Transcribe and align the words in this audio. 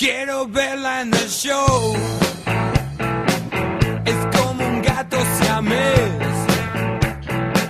Quiero 0.00 0.48
verla 0.48 1.02
en 1.02 1.08
el 1.08 1.28
show. 1.28 1.94
Es 4.06 4.16
como 4.34 4.66
un 4.66 4.80
gato. 4.80 5.18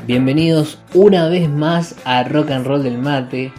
Bienvenidos 0.07 0.79
una 0.95 1.29
vez 1.29 1.49
más 1.49 1.97
a 2.05 2.23
Rock 2.23 2.53
and 2.53 2.69
Roll 2.69 2.85
del 2.85 2.99
Mate. 2.99 3.53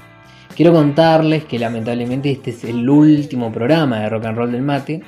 Quiero 0.55 0.71
contarles 0.71 1.43
que 1.43 1.59
lamentablemente 1.59 2.31
este 2.31 2.51
es 2.51 2.63
el 2.63 2.89
último 2.89 3.51
programa 3.51 3.99
de 3.99 4.07
Rock 4.07 4.27
and 4.27 4.37
Roll 4.37 4.51
del 4.53 4.61
Mate. 4.61 5.03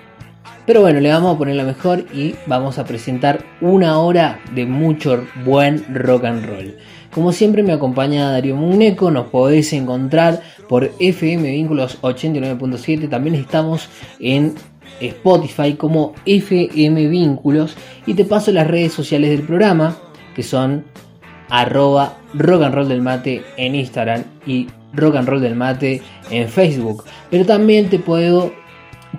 Pero 0.66 0.82
bueno, 0.82 1.00
le 1.00 1.14
vamos 1.14 1.34
a 1.34 1.38
poner 1.38 1.56
la 1.56 1.64
mejor 1.64 2.06
y 2.14 2.36
vamos 2.48 2.78
a 2.80 2.84
presentar 2.84 3.46
una 3.62 3.98
hora 3.98 4.42
de 4.54 4.66
mucho 4.66 5.26
buen 5.46 5.86
rock 5.96 6.26
and 6.26 6.46
roll. 6.46 6.76
Como 7.14 7.32
siempre 7.32 7.62
me 7.62 7.74
acompaña 7.74 8.32
Darío 8.32 8.56
Muneco, 8.56 9.12
nos 9.12 9.28
podéis 9.28 9.72
encontrar 9.74 10.42
por 10.68 10.92
FM 11.00 11.52
Vínculos 11.52 12.02
89.7, 12.02 13.08
también 13.08 13.36
estamos 13.36 13.88
en 14.20 14.56
Spotify 15.00 15.74
como 15.74 16.16
FM 16.26 17.08
Vínculos 17.08 17.78
y 18.08 18.16
te 18.16 18.26
paso 18.26 18.52
las 18.52 18.66
redes 18.66 18.94
sociales 18.94 19.30
del 19.30 19.44
programa 19.44 19.96
que 20.36 20.42
son 20.42 20.86
arroba 21.50 22.18
rock 22.34 22.64
and 22.64 22.74
roll 22.74 22.90
del 22.90 23.04
mate 23.04 23.44
en 23.58 23.76
Instagram 23.76 24.24
y 24.48 24.68
rock 24.94 25.18
and 25.18 25.28
roll 25.28 25.42
del 25.42 25.56
mate 25.56 26.02
en 26.32 26.50
Facebook. 26.50 27.04
Pero 27.30 27.46
también 27.46 27.90
te 27.90 28.00
puedo 28.00 28.52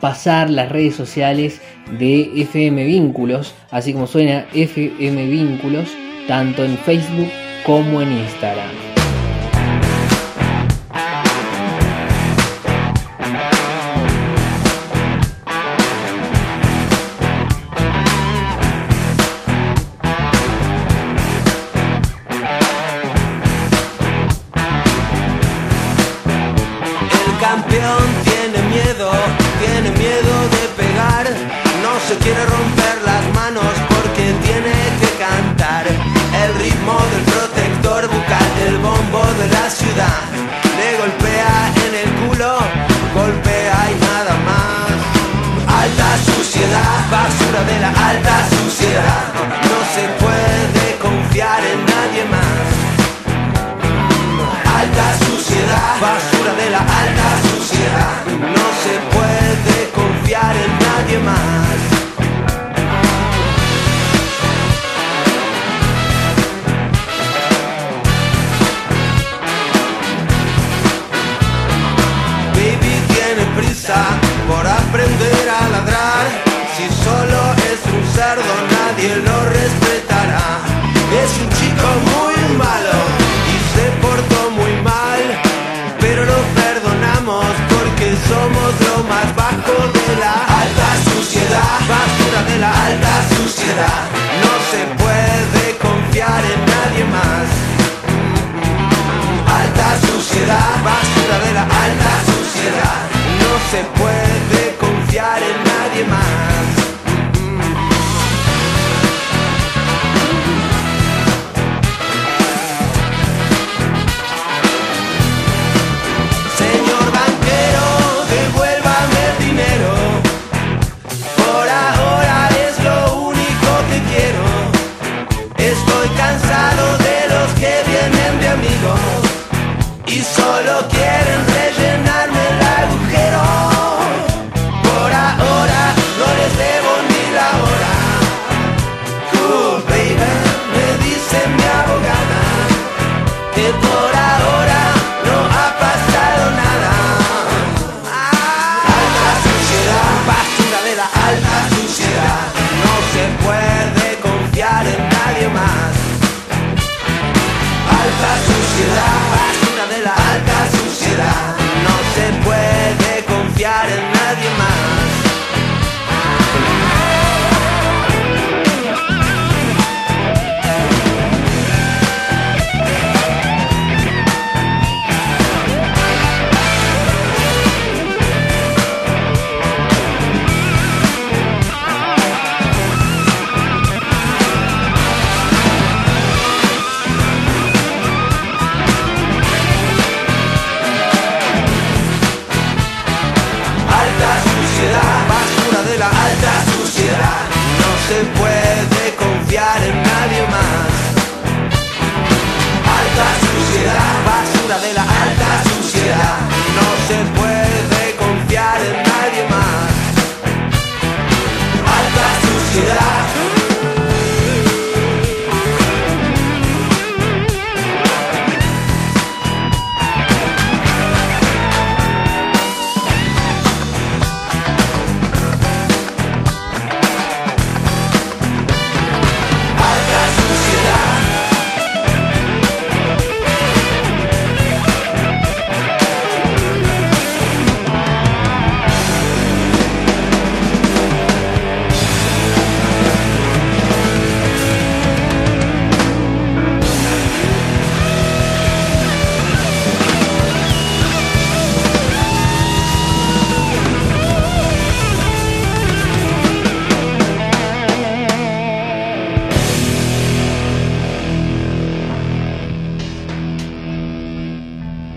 pasar 0.01 0.51
las 0.51 0.69
redes 0.69 0.97
sociales 0.97 1.61
de 1.97 2.43
FM 2.43 2.85
Vínculos, 2.87 3.55
así 3.71 3.93
como 3.93 4.09
suena 4.09 4.47
FM 4.53 5.27
Vínculos, 5.29 5.91
tanto 6.27 6.65
en 6.65 6.77
Facebook 6.79 7.29
como 7.65 8.03
en 8.03 8.13
Instagram. 8.13 8.94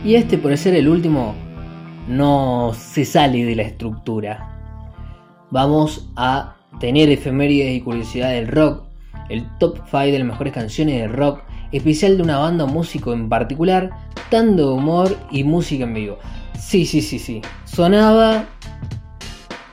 Y 0.08 0.16
este, 0.16 0.38
por 0.38 0.58
ser 0.58 0.74
el 0.74 0.88
último, 0.88 1.36
no 2.08 2.72
se 2.74 3.04
sale 3.04 3.44
de 3.44 3.58
la 3.58 3.64
estructura. 3.64 4.58
Vamos 5.52 6.08
a 6.16 6.56
tener 6.80 7.10
efemérides 7.10 7.76
y 7.76 7.82
curiosidad 7.82 8.30
del 8.30 8.48
rock, 8.48 8.86
el 9.28 9.46
top 9.58 9.80
5 9.92 9.98
de 9.98 10.20
las 10.20 10.28
mejores 10.30 10.54
canciones 10.54 11.02
de 11.02 11.10
rock, 11.10 11.42
especial 11.74 12.16
de 12.16 12.24
una 12.24 12.38
banda 12.38 12.64
o 12.64 12.68
músico 12.68 13.12
en 13.12 13.28
particular, 13.28 13.90
tanto 14.30 14.76
humor 14.76 15.18
y 15.30 15.44
música 15.44 15.84
en 15.84 15.94
vivo. 15.94 16.20
Sí, 16.58 16.86
sí, 16.86 17.02
sí, 17.02 17.20
sí. 17.20 17.42
Sonaba 17.66 18.46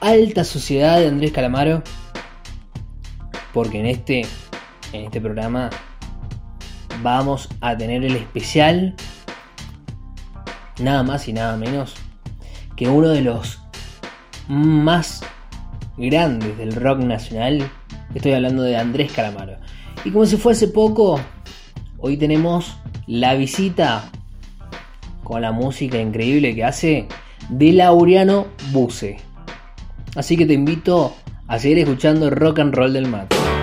Alta 0.01 0.43
Sociedad 0.43 0.99
de 0.99 1.07
Andrés 1.07 1.31
Calamaro. 1.31 1.81
Porque 3.53 3.79
en 3.79 3.87
este, 3.87 4.23
en 4.93 5.05
este 5.05 5.21
programa 5.21 5.71
vamos 7.05 7.49
a 7.61 7.77
tener 7.77 8.03
el 8.03 8.17
especial, 8.17 8.97
nada 10.79 11.03
más 11.03 11.29
y 11.29 11.32
nada 11.32 11.56
menos, 11.56 11.94
que 12.76 12.88
uno 12.88 13.09
de 13.09 13.23
los 13.23 13.61
más 14.49 15.23
grandes 15.97 16.56
del 16.59 16.75
rock 16.75 17.00
nacional. 17.00 17.71
Estoy 18.15 18.32
hablando 18.32 18.62
de 18.62 18.76
Andrés 18.76 19.12
Calamaro. 19.12 19.56
Y 20.05 20.11
como 20.11 20.26
si 20.26 20.37
fuese 20.37 20.69
poco, 20.69 21.21
hoy 21.99 22.17
tenemos 22.17 22.76
la 23.06 23.35
visita 23.35 24.11
con 25.23 25.43
la 25.43 25.53
música 25.53 25.99
increíble 25.99 26.55
que 26.55 26.65
hace 26.65 27.09
de 27.49 27.73
Laureano 27.73 28.47
Buse. 28.73 29.17
Así 30.15 30.37
que 30.37 30.47
te 30.47 30.53
invito 30.53 31.15
a 31.49 31.59
seguir 31.59 31.79
escuchando 31.81 32.31
rock 32.31 32.61
and 32.61 32.75
roll 32.75 32.93
del 32.93 33.09
mate. 33.09 33.54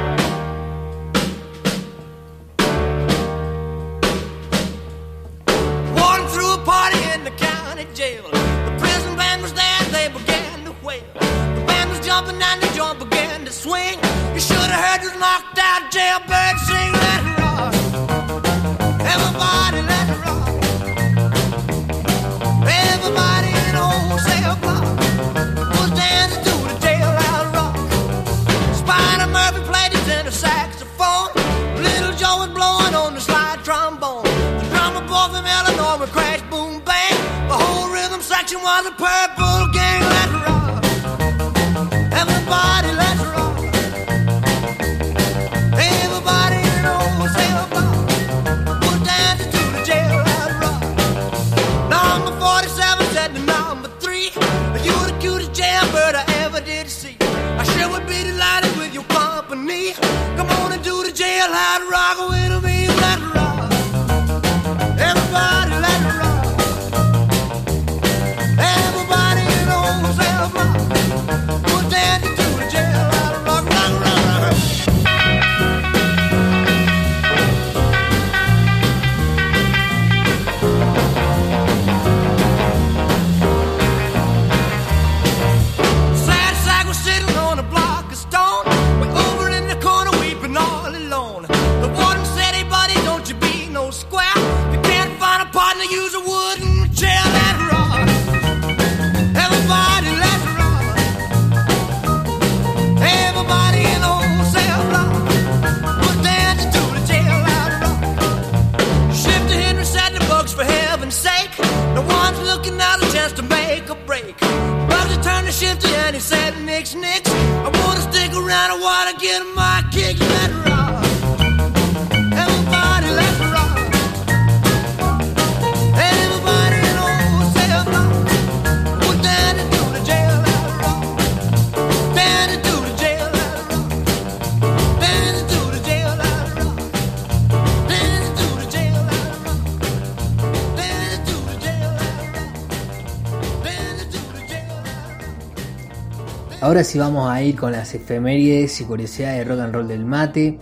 Ahora 146.72 146.86
sí 146.86 146.98
vamos 146.98 147.30
a 147.30 147.44
ir 147.44 147.58
con 147.58 147.74
las 147.74 147.94
efemérides 147.94 148.80
y 148.80 148.86
curiosidades 148.86 149.40
de 149.40 149.44
rock 149.44 149.60
and 149.60 149.74
roll 149.74 149.90
del 149.90 150.06
mate. 150.06 150.58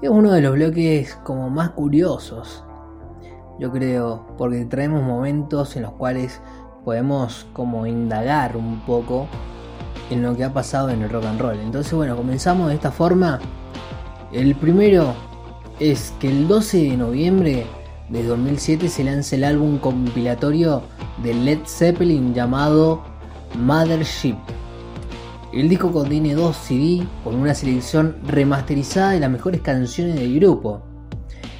Es 0.00 0.08
uno 0.08 0.32
de 0.32 0.40
los 0.40 0.54
bloques 0.54 1.14
como 1.24 1.50
más 1.50 1.72
curiosos, 1.72 2.64
yo 3.60 3.70
creo, 3.70 4.34
porque 4.38 4.64
traemos 4.64 5.02
momentos 5.02 5.76
en 5.76 5.82
los 5.82 5.92
cuales 5.92 6.40
podemos 6.86 7.46
como 7.52 7.86
indagar 7.86 8.56
un 8.56 8.80
poco 8.86 9.28
en 10.08 10.22
lo 10.22 10.34
que 10.34 10.44
ha 10.44 10.54
pasado 10.54 10.88
en 10.88 11.02
el 11.02 11.10
rock 11.10 11.26
and 11.26 11.38
roll. 11.42 11.60
Entonces, 11.60 11.92
bueno, 11.92 12.16
comenzamos 12.16 12.68
de 12.68 12.76
esta 12.76 12.90
forma. 12.90 13.38
El 14.32 14.54
primero 14.54 15.12
es 15.78 16.14
que 16.18 16.30
el 16.30 16.48
12 16.48 16.78
de 16.78 16.96
noviembre 16.96 17.66
de 18.08 18.24
2007 18.24 18.88
se 18.88 19.04
lanza 19.04 19.36
el 19.36 19.44
álbum 19.44 19.76
compilatorio 19.76 20.80
de 21.22 21.34
Led 21.34 21.58
Zeppelin 21.66 22.32
llamado 22.32 23.02
Mothership 23.54 24.38
el 25.52 25.68
disco 25.68 25.92
contiene 25.92 26.34
dos 26.34 26.56
CD 26.56 27.06
con 27.22 27.34
una 27.34 27.54
selección 27.54 28.16
remasterizada 28.26 29.10
de 29.10 29.20
las 29.20 29.30
mejores 29.30 29.60
canciones 29.60 30.14
del 30.14 30.40
grupo. 30.40 30.82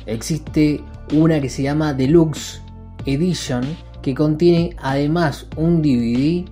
Existe 0.06 0.80
una 1.12 1.40
que 1.40 1.50
se 1.50 1.62
llama 1.62 1.92
Deluxe 1.92 2.62
Edition 3.04 3.62
que 4.00 4.14
contiene 4.14 4.75
además 4.80 5.46
un 5.56 5.82
DVD 5.82 6.44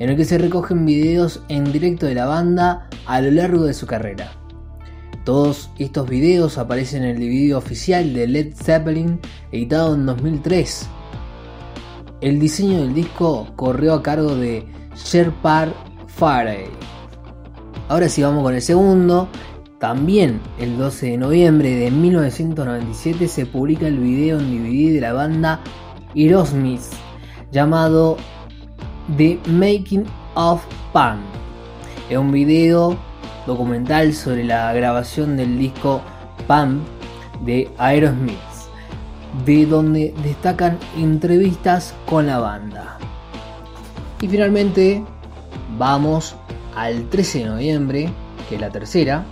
en 0.00 0.10
el 0.10 0.16
que 0.16 0.24
se 0.24 0.38
recogen 0.38 0.84
videos 0.84 1.42
en 1.48 1.70
directo 1.72 2.06
de 2.06 2.14
la 2.14 2.26
banda 2.26 2.88
a 3.06 3.20
lo 3.20 3.30
largo 3.30 3.64
de 3.64 3.74
su 3.74 3.86
carrera. 3.86 4.32
Todos 5.24 5.70
estos 5.78 6.08
videos 6.08 6.58
aparecen 6.58 7.04
en 7.04 7.10
el 7.10 7.20
DVD 7.20 7.54
oficial 7.54 8.12
de 8.14 8.26
Led 8.26 8.54
Zeppelin 8.54 9.20
editado 9.52 9.94
en 9.94 10.06
2003. 10.06 10.88
El 12.20 12.40
diseño 12.40 12.80
del 12.80 12.94
disco 12.94 13.46
corrió 13.54 13.94
a 13.94 14.02
cargo 14.02 14.34
de 14.34 14.66
Sherpar 14.96 15.89
Ahora 16.22 18.10
sí 18.10 18.22
vamos 18.22 18.42
con 18.42 18.54
el 18.54 18.60
segundo. 18.60 19.26
También 19.78 20.38
el 20.58 20.76
12 20.76 21.12
de 21.12 21.16
noviembre 21.16 21.74
de 21.74 21.90
1997 21.90 23.26
se 23.26 23.46
publica 23.46 23.86
el 23.86 23.98
video 23.98 24.38
en 24.38 24.50
DVD 24.50 24.92
de 24.92 25.00
la 25.00 25.14
banda 25.14 25.60
Aerosmith 26.14 26.82
llamado 27.50 28.18
The 29.16 29.38
Making 29.46 30.04
of 30.34 30.62
Pan. 30.92 31.20
Es 32.10 32.18
un 32.18 32.32
video 32.32 32.98
documental 33.46 34.12
sobre 34.12 34.44
la 34.44 34.74
grabación 34.74 35.38
del 35.38 35.58
disco 35.58 36.02
Pan 36.46 36.82
de 37.46 37.70
Aerosmith, 37.78 38.36
de 39.46 39.64
donde 39.64 40.12
destacan 40.22 40.78
entrevistas 40.98 41.94
con 42.04 42.26
la 42.26 42.40
banda. 42.40 42.98
Y 44.20 44.28
finalmente 44.28 45.02
vamos 45.80 46.36
al 46.76 47.08
13 47.08 47.38
de 47.38 47.44
noviembre, 47.46 48.12
que 48.50 48.56
es 48.56 48.60
la 48.60 48.68
tercera. 48.68 49.24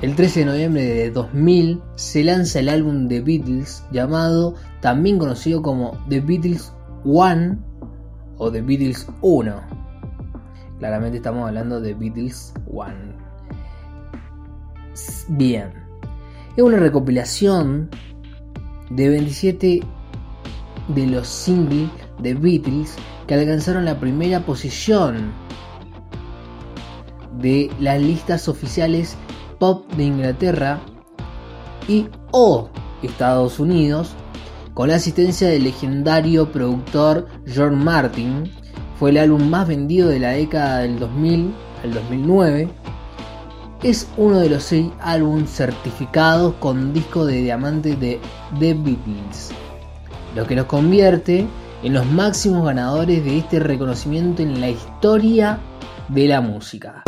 El 0.00 0.16
13 0.16 0.40
de 0.40 0.46
noviembre 0.46 0.82
de 0.82 1.10
2000 1.10 1.82
se 1.96 2.24
lanza 2.24 2.60
el 2.60 2.70
álbum 2.70 3.08
de 3.08 3.20
Beatles 3.20 3.84
llamado 3.92 4.54
también 4.80 5.18
conocido 5.18 5.60
como 5.60 6.02
The 6.08 6.20
Beatles 6.20 6.72
One 7.04 7.58
o 8.38 8.50
The 8.50 8.62
Beatles 8.62 9.06
1. 9.20 9.60
Claramente 10.78 11.18
estamos 11.18 11.46
hablando 11.46 11.78
de 11.78 11.92
Beatles 11.92 12.54
One. 12.72 13.14
Bien, 15.28 15.74
es 16.56 16.64
una 16.64 16.78
recopilación 16.78 17.90
de 18.88 19.10
27 19.10 19.82
de 20.88 21.06
los 21.06 21.28
singles 21.28 21.90
de 22.22 22.32
Beatles 22.32 22.96
que 23.26 23.34
alcanzaron 23.34 23.84
la 23.84 23.98
primera 23.98 24.40
posición 24.40 25.32
de 27.38 27.70
las 27.80 28.00
listas 28.00 28.48
oficiales 28.48 29.16
pop 29.58 29.90
de 29.92 30.04
Inglaterra 30.04 30.80
y 31.88 32.08
o 32.32 32.68
Estados 33.02 33.58
Unidos 33.60 34.14
con 34.74 34.88
la 34.88 34.96
asistencia 34.96 35.48
del 35.48 35.64
legendario 35.64 36.50
productor 36.50 37.28
John 37.54 37.82
Martin. 37.82 38.50
Fue 38.98 39.10
el 39.10 39.18
álbum 39.18 39.48
más 39.48 39.68
vendido 39.68 40.08
de 40.08 40.20
la 40.20 40.30
década 40.30 40.78
del 40.80 40.98
2000 40.98 41.52
al 41.82 41.94
2009. 41.94 42.68
Es 43.82 44.08
uno 44.16 44.38
de 44.38 44.48
los 44.48 44.62
seis 44.62 44.86
álbumes 45.00 45.50
certificados 45.50 46.54
con 46.60 46.92
disco 46.92 47.26
de 47.26 47.42
diamante 47.42 47.96
de 47.96 48.20
The 48.60 48.74
Beatles, 48.74 49.50
lo 50.36 50.46
que 50.46 50.54
los 50.54 50.66
convierte 50.66 51.46
en 51.82 51.94
los 51.94 52.06
máximos 52.06 52.64
ganadores 52.64 53.24
de 53.24 53.38
este 53.38 53.58
reconocimiento 53.58 54.42
en 54.42 54.60
la 54.60 54.70
historia 54.70 55.58
de 56.08 56.28
la 56.28 56.40
música. 56.40 57.02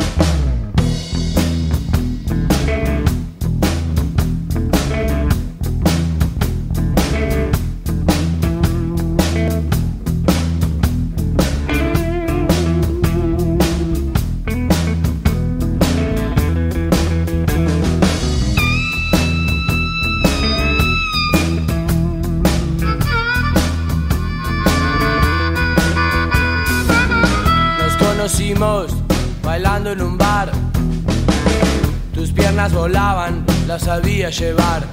Volaban, 32.73 33.45
las 33.67 33.83
sabía 33.83 34.31
llevar. 34.31 34.85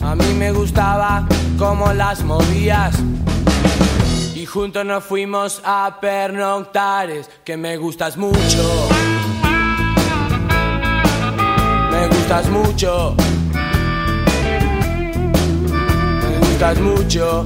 A 0.00 0.14
mí 0.14 0.34
me 0.38 0.52
gustaba 0.52 1.26
cómo 1.58 1.92
las 1.92 2.24
movías. 2.24 2.94
Y 4.34 4.46
juntos 4.46 4.86
nos 4.86 5.04
fuimos 5.04 5.60
a 5.64 5.98
pernoctares, 6.00 7.28
que 7.44 7.56
me 7.56 7.76
gustas 7.76 8.16
mucho. 8.16 8.88
Me 11.90 12.08
gustas 12.08 12.48
mucho. 12.48 13.14
Me 16.22 16.38
gustas 16.38 16.80
mucho. 16.80 17.44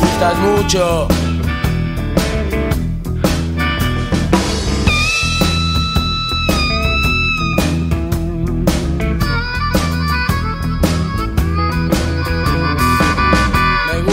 gustas 0.00 0.38
mucho. 0.38 1.19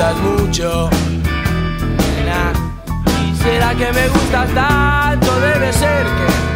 Gustas 0.00 0.16
mucho. 0.22 0.90
¿Y 3.22 3.36
será 3.36 3.74
que 3.74 3.92
me 3.92 4.08
gustas 4.08 4.48
tanto? 4.54 5.40
Debe 5.40 5.72
ser 5.72 6.04
que 6.04 6.49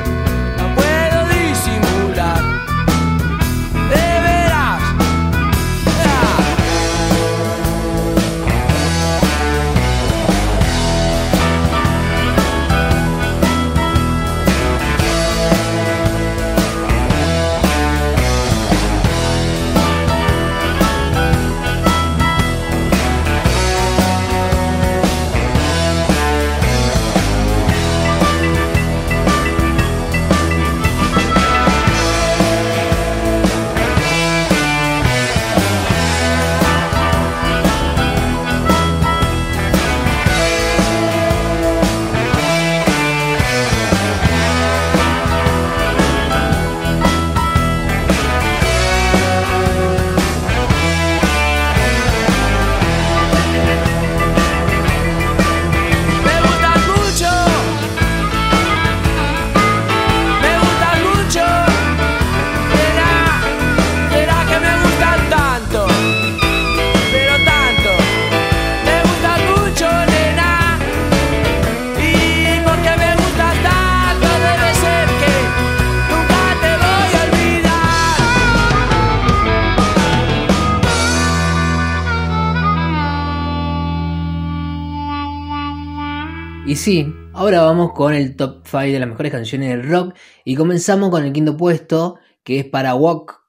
sí, 86.85 87.07
ahora 87.33 87.63
vamos 87.63 87.93
con 87.95 88.13
el 88.13 88.37
top 88.37 88.61
5 88.67 88.79
de 88.79 88.99
las 88.99 89.09
mejores 89.09 89.33
canciones 89.33 89.71
del 89.71 89.89
rock 89.89 90.15
y 90.45 90.55
comenzamos 90.55 91.09
con 91.09 91.25
el 91.25 91.33
quinto 91.33 91.57
puesto 91.57 92.19
que 92.43 92.59
es 92.59 92.67
para 92.67 92.95
Walk. 92.95 93.41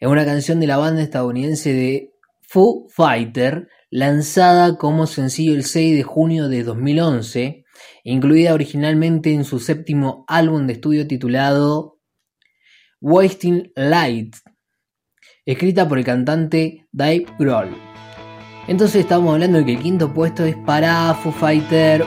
Es 0.00 0.08
una 0.08 0.24
canción 0.24 0.60
de 0.60 0.66
la 0.66 0.78
banda 0.78 1.02
estadounidense 1.02 1.74
de 1.74 2.14
Foo 2.40 2.86
Fighter 2.88 3.68
lanzada 3.90 4.78
como 4.78 5.06
sencillo 5.06 5.52
el 5.52 5.64
6 5.64 5.94
de 5.94 6.02
junio 6.04 6.48
de 6.48 6.62
2011, 6.62 7.66
incluida 8.04 8.54
originalmente 8.54 9.34
en 9.34 9.44
su 9.44 9.58
séptimo 9.58 10.24
álbum 10.26 10.66
de 10.66 10.72
estudio 10.72 11.06
titulado 11.06 12.00
Wasting 13.02 13.72
Light, 13.76 14.36
escrita 15.44 15.86
por 15.86 15.98
el 15.98 16.04
cantante 16.06 16.86
Dave 16.92 17.26
Grohl. 17.38 17.76
Entonces 18.68 19.02
estamos 19.02 19.34
hablando 19.34 19.58
de 19.58 19.66
que 19.66 19.72
el 19.74 19.82
quinto 19.82 20.14
puesto 20.14 20.46
es 20.46 20.56
para 20.64 21.12
Foo 21.12 21.32
Fighter 21.32 22.06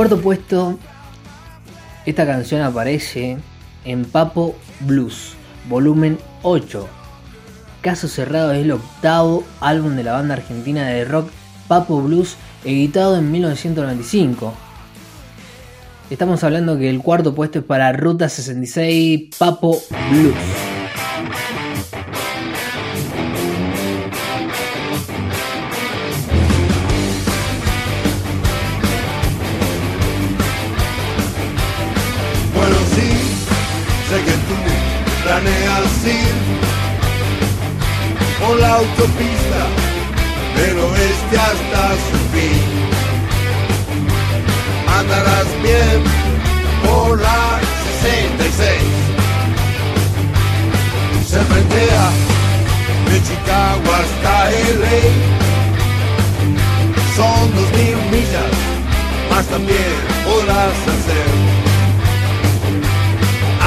cuarto 0.00 0.22
puesto, 0.22 0.78
esta 2.06 2.24
canción 2.24 2.62
aparece 2.62 3.36
en 3.84 4.06
Papo 4.06 4.56
Blues, 4.80 5.34
volumen 5.68 6.18
8. 6.40 6.88
Caso 7.82 8.08
Cerrado 8.08 8.52
es 8.52 8.62
el 8.62 8.72
octavo 8.72 9.44
álbum 9.60 9.96
de 9.96 10.04
la 10.04 10.12
banda 10.12 10.32
argentina 10.32 10.86
de 10.86 11.04
rock 11.04 11.28
Papo 11.68 12.00
Blues, 12.00 12.36
editado 12.64 13.18
en 13.18 13.30
1995. 13.30 14.54
Estamos 16.08 16.42
hablando 16.44 16.78
que 16.78 16.88
el 16.88 17.02
cuarto 17.02 17.34
puesto 17.34 17.58
es 17.58 17.64
para 17.66 17.92
Ruta 17.92 18.30
66 18.30 19.36
Papo 19.36 19.76
Blues. 20.10 20.79
La 38.56 38.74
autopista 38.76 39.62
del 40.56 40.78
oeste 40.78 41.38
hasta 41.38 41.82
su 42.08 42.18
fin. 42.32 42.62
Andarás 44.98 45.48
bien 45.62 46.00
por 46.84 47.20
la 47.20 47.60
66. 48.02 48.82
Se 51.28 51.38
frentea 51.38 52.10
de 53.10 53.16
Chicago 53.22 53.88
hasta 54.00 54.50
LA. 54.80 55.00
Son 57.16 57.54
dos 57.54 57.70
mil 57.78 57.96
millas, 58.10 58.54
más 59.30 59.46
también 59.46 59.94
podrás 60.24 60.76
hacer 60.92 61.60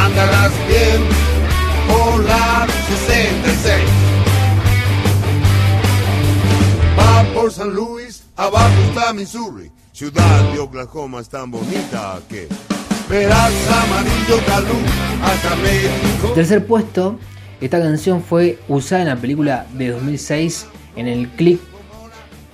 andarás 0.05 0.51
bien 0.67 1.01
por 1.87 2.23
la 2.25 2.67
66. 3.05 4.12
Por 7.33 7.51
San 7.51 7.73
Luis, 7.73 8.23
abajo 8.35 8.73
está 8.89 9.13
Missouri, 9.13 9.71
ciudad 9.91 10.53
de 10.53 10.59
Oklahoma 10.59 11.19
es 11.19 11.29
tan 11.29 11.49
bonita 11.49 12.19
que 12.29 12.47
verás 13.09 13.51
amarillo 13.83 14.45
calú 14.45 14.75
hasta 15.23 15.55
México. 15.55 16.31
Tercer 16.35 16.65
puesto, 16.65 17.17
esta 17.59 17.79
canción 17.79 18.23
fue 18.23 18.59
usada 18.67 19.01
en 19.01 19.07
la 19.07 19.15
película 19.15 19.65
de 19.73 19.89
2006 19.89 20.67
en 20.95 21.07
el 21.07 21.27
clip 21.29 21.61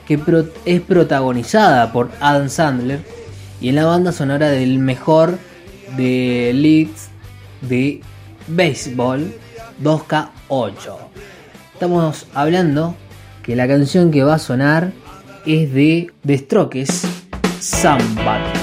que 0.07 0.19
es 0.65 0.81
protagonizada 0.81 1.91
por 1.91 2.09
Adam 2.19 2.49
Sandler 2.49 3.03
y 3.61 3.69
en 3.69 3.75
la 3.75 3.85
banda 3.85 4.11
sonora 4.11 4.49
del 4.49 4.79
mejor 4.79 5.37
de 5.97 6.51
leads 6.55 7.09
de 7.61 8.01
béisbol 8.47 9.35
2K8. 9.83 10.97
Estamos 11.73 12.25
hablando 12.33 12.95
que 13.49 13.55
la 13.55 13.67
canción 13.67 14.11
que 14.11 14.23
va 14.23 14.35
a 14.35 14.37
sonar 14.37 14.91
es 15.47 15.73
de 15.73 16.11
The 16.23 16.37
Strokes, 16.37 17.01
Somebody. 17.59 18.58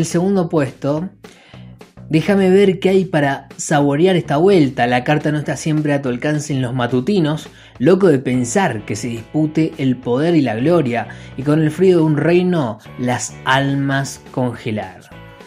El 0.00 0.06
segundo 0.06 0.48
puesto. 0.48 1.10
Déjame 2.08 2.50
ver 2.50 2.80
qué 2.80 2.88
hay 2.88 3.04
para 3.04 3.48
saborear 3.56 4.16
esta 4.16 4.36
vuelta. 4.38 4.86
La 4.86 5.04
carta 5.04 5.30
no 5.30 5.38
está 5.38 5.56
siempre 5.56 5.92
a 5.92 6.02
tu 6.02 6.08
alcance 6.08 6.52
en 6.52 6.62
los 6.62 6.74
matutinos. 6.74 7.48
Loco 7.78 8.08
de 8.08 8.18
pensar 8.18 8.84
que 8.84 8.96
se 8.96 9.08
dispute 9.08 9.72
el 9.78 9.96
poder 9.96 10.34
y 10.34 10.40
la 10.40 10.56
gloria. 10.56 11.08
Y 11.36 11.42
con 11.42 11.62
el 11.62 11.70
frío 11.70 11.98
de 11.98 12.02
un 12.02 12.16
reino, 12.16 12.78
las 12.98 13.34
almas 13.44 14.20
congelar. 14.32 15.02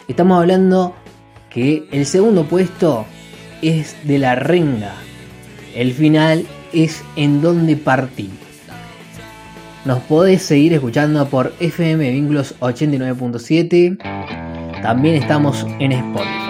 Estamos 0.08 0.38
hablando 0.38 0.94
que 1.50 1.86
el 1.92 2.06
segundo 2.06 2.44
puesto 2.44 3.04
es 3.60 3.96
de 4.04 4.18
la 4.18 4.36
renga. 4.36 4.94
El 5.74 5.92
final 5.92 6.46
es 6.72 7.02
en 7.16 7.42
donde 7.42 7.76
partí. 7.76 8.30
Nos 9.84 10.00
podés 10.04 10.42
seguir 10.42 10.72
escuchando 10.72 11.28
por 11.28 11.52
FM 11.60 12.10
Vínculos 12.10 12.54
89.7. 12.60 14.43
También 14.84 15.14
estamos 15.14 15.66
en 15.78 15.92
Spotify. 15.92 16.43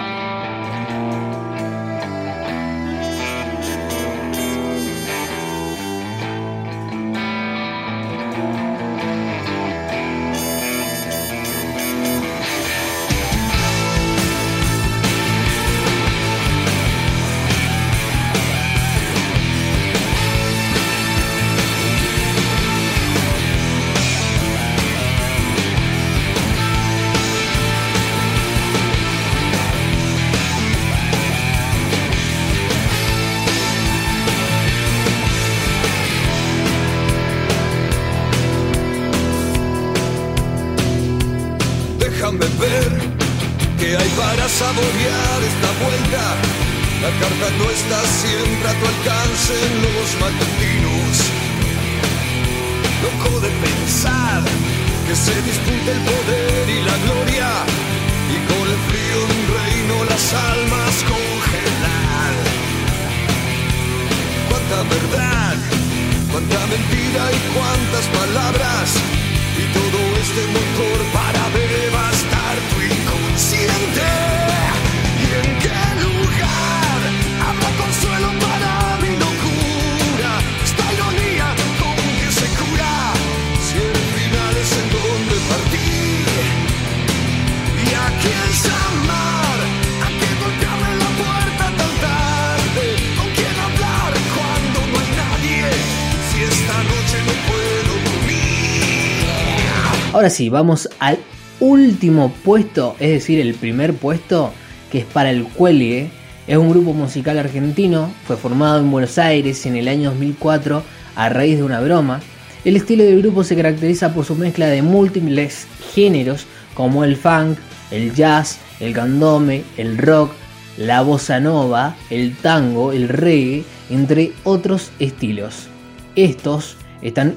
Ahora 100.15 100.29
sí, 100.29 100.47
vamos 100.47 100.87
al 100.99 101.19
último 101.59 102.31
puesto, 102.45 102.95
es 103.01 103.09
decir, 103.09 103.37
el 103.37 103.53
primer 103.53 103.93
puesto, 103.93 104.53
que 104.89 104.99
es 104.99 105.05
para 105.05 105.29
el 105.29 105.43
Cuelgue. 105.43 106.09
Es 106.47 106.55
un 106.55 106.69
grupo 106.69 106.93
musical 106.93 107.37
argentino, 107.37 108.09
fue 108.25 108.37
formado 108.37 108.79
en 108.79 108.89
Buenos 108.89 109.17
Aires 109.17 109.65
en 109.65 109.75
el 109.75 109.89
año 109.89 110.11
2004 110.11 110.83
a 111.17 111.27
raíz 111.27 111.57
de 111.57 111.63
una 111.63 111.81
broma. 111.81 112.21
El 112.63 112.77
estilo 112.77 113.03
del 113.03 113.21
grupo 113.23 113.43
se 113.43 113.57
caracteriza 113.57 114.13
por 114.13 114.23
su 114.23 114.35
mezcla 114.35 114.67
de 114.67 114.81
múltiples 114.81 115.67
géneros 115.93 116.45
como 116.75 117.03
el 117.03 117.17
funk, 117.17 117.57
el 117.91 118.15
jazz, 118.15 118.59
el 118.79 118.93
candome, 118.93 119.63
el 119.75 119.97
rock, 119.97 120.31
la 120.77 121.01
bossa 121.01 121.41
nova, 121.41 121.97
el 122.09 122.37
tango, 122.37 122.93
el 122.93 123.09
reggae, 123.09 123.65
entre 123.89 124.31
otros 124.45 124.91
estilos. 124.97 125.67
Estos 126.15 126.77
están 127.07 127.35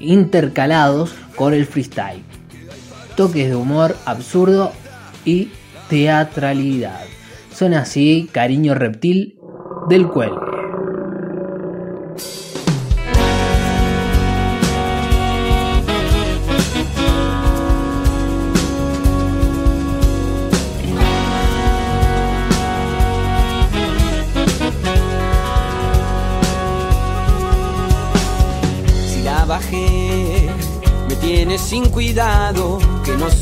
intercalados 0.00 1.14
con 1.34 1.54
el 1.54 1.66
freestyle. 1.66 2.22
Toques 3.16 3.48
de 3.48 3.56
humor 3.56 3.96
absurdo 4.04 4.70
y 5.24 5.48
teatralidad. 5.88 7.02
Son 7.52 7.74
así 7.74 8.28
Cariño 8.30 8.74
Reptil 8.74 9.36
del 9.88 10.06
Cuelgue. 10.08 10.63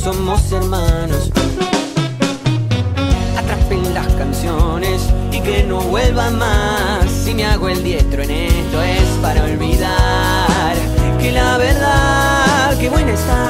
Somos 0.03 0.51
hermanos. 0.51 1.31
Atrapen 3.39 3.95
las 3.95 4.09
canciones 4.15 5.03
y 5.31 5.41
que 5.41 5.63
no 5.63 5.81
vuelva 5.81 6.29
más. 6.31 7.09
Si 7.09 7.35
me 7.35 7.45
hago 7.45 7.69
el 7.69 7.85
diestro 7.85 8.23
en 8.23 8.31
esto 8.31 8.83
es 8.83 9.09
para 9.23 9.45
olvidar 9.45 10.75
que 11.21 11.31
la 11.31 11.57
verdad, 11.57 12.79
que 12.79 12.89
buena 12.91 13.13
está. 13.13 13.49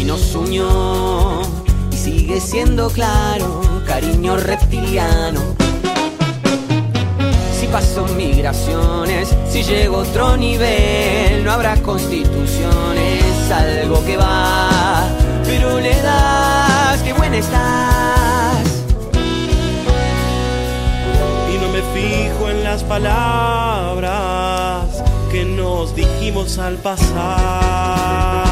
y 0.00 0.04
nos 0.04 0.34
unió 0.34 1.42
y 1.90 1.96
sigue 1.96 2.40
siendo 2.40 2.88
claro, 2.88 3.60
cariño 3.86 4.38
reptiliano. 4.38 5.65
Si 7.66 7.72
paso 7.72 8.06
migraciones, 8.14 9.34
si 9.48 9.64
llego 9.64 9.96
a 9.96 10.02
otro 10.02 10.36
nivel, 10.36 11.44
no 11.44 11.50
habrá 11.50 11.74
constituciones, 11.82 13.50
algo 13.50 14.04
que 14.04 14.16
va, 14.16 15.02
pero 15.44 15.80
le 15.80 16.00
das, 16.00 17.02
que 17.02 17.12
buena 17.12 17.38
estás. 17.38 18.84
y 21.52 21.58
no 21.58 21.68
me 21.72 21.82
fijo 21.92 22.50
en 22.50 22.62
las 22.62 22.84
palabras 22.84 24.12
que 25.32 25.44
nos 25.44 25.92
dijimos 25.96 26.58
al 26.58 26.76
pasar. 26.76 28.45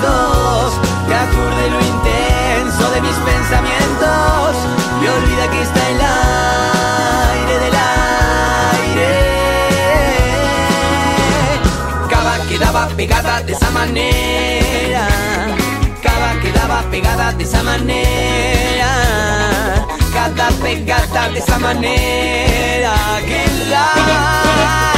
Dos. 0.00 0.74
Lo 1.70 1.80
intenso 1.80 2.90
de 2.90 3.00
mis 3.02 3.14
pensamientos 3.16 4.56
y 5.02 5.06
olvida 5.06 5.50
que 5.50 5.62
está 5.62 5.88
el 5.88 6.00
aire 6.00 7.58
del 7.58 7.74
aire. 8.94 9.12
Cava 12.08 12.38
quedaba 12.48 12.88
pegada 12.96 13.42
de 13.42 13.52
esa 13.52 13.70
manera. 13.70 15.06
Cava 16.02 16.40
quedaba 16.40 16.82
pegada 16.90 17.32
de 17.32 17.44
esa 17.44 17.62
manera. 17.62 18.90
Cada 20.12 20.50
pegada 20.62 21.28
de 21.28 21.38
esa 21.38 21.58
manera 21.58 22.94
que 23.26 23.46
la 23.68 24.97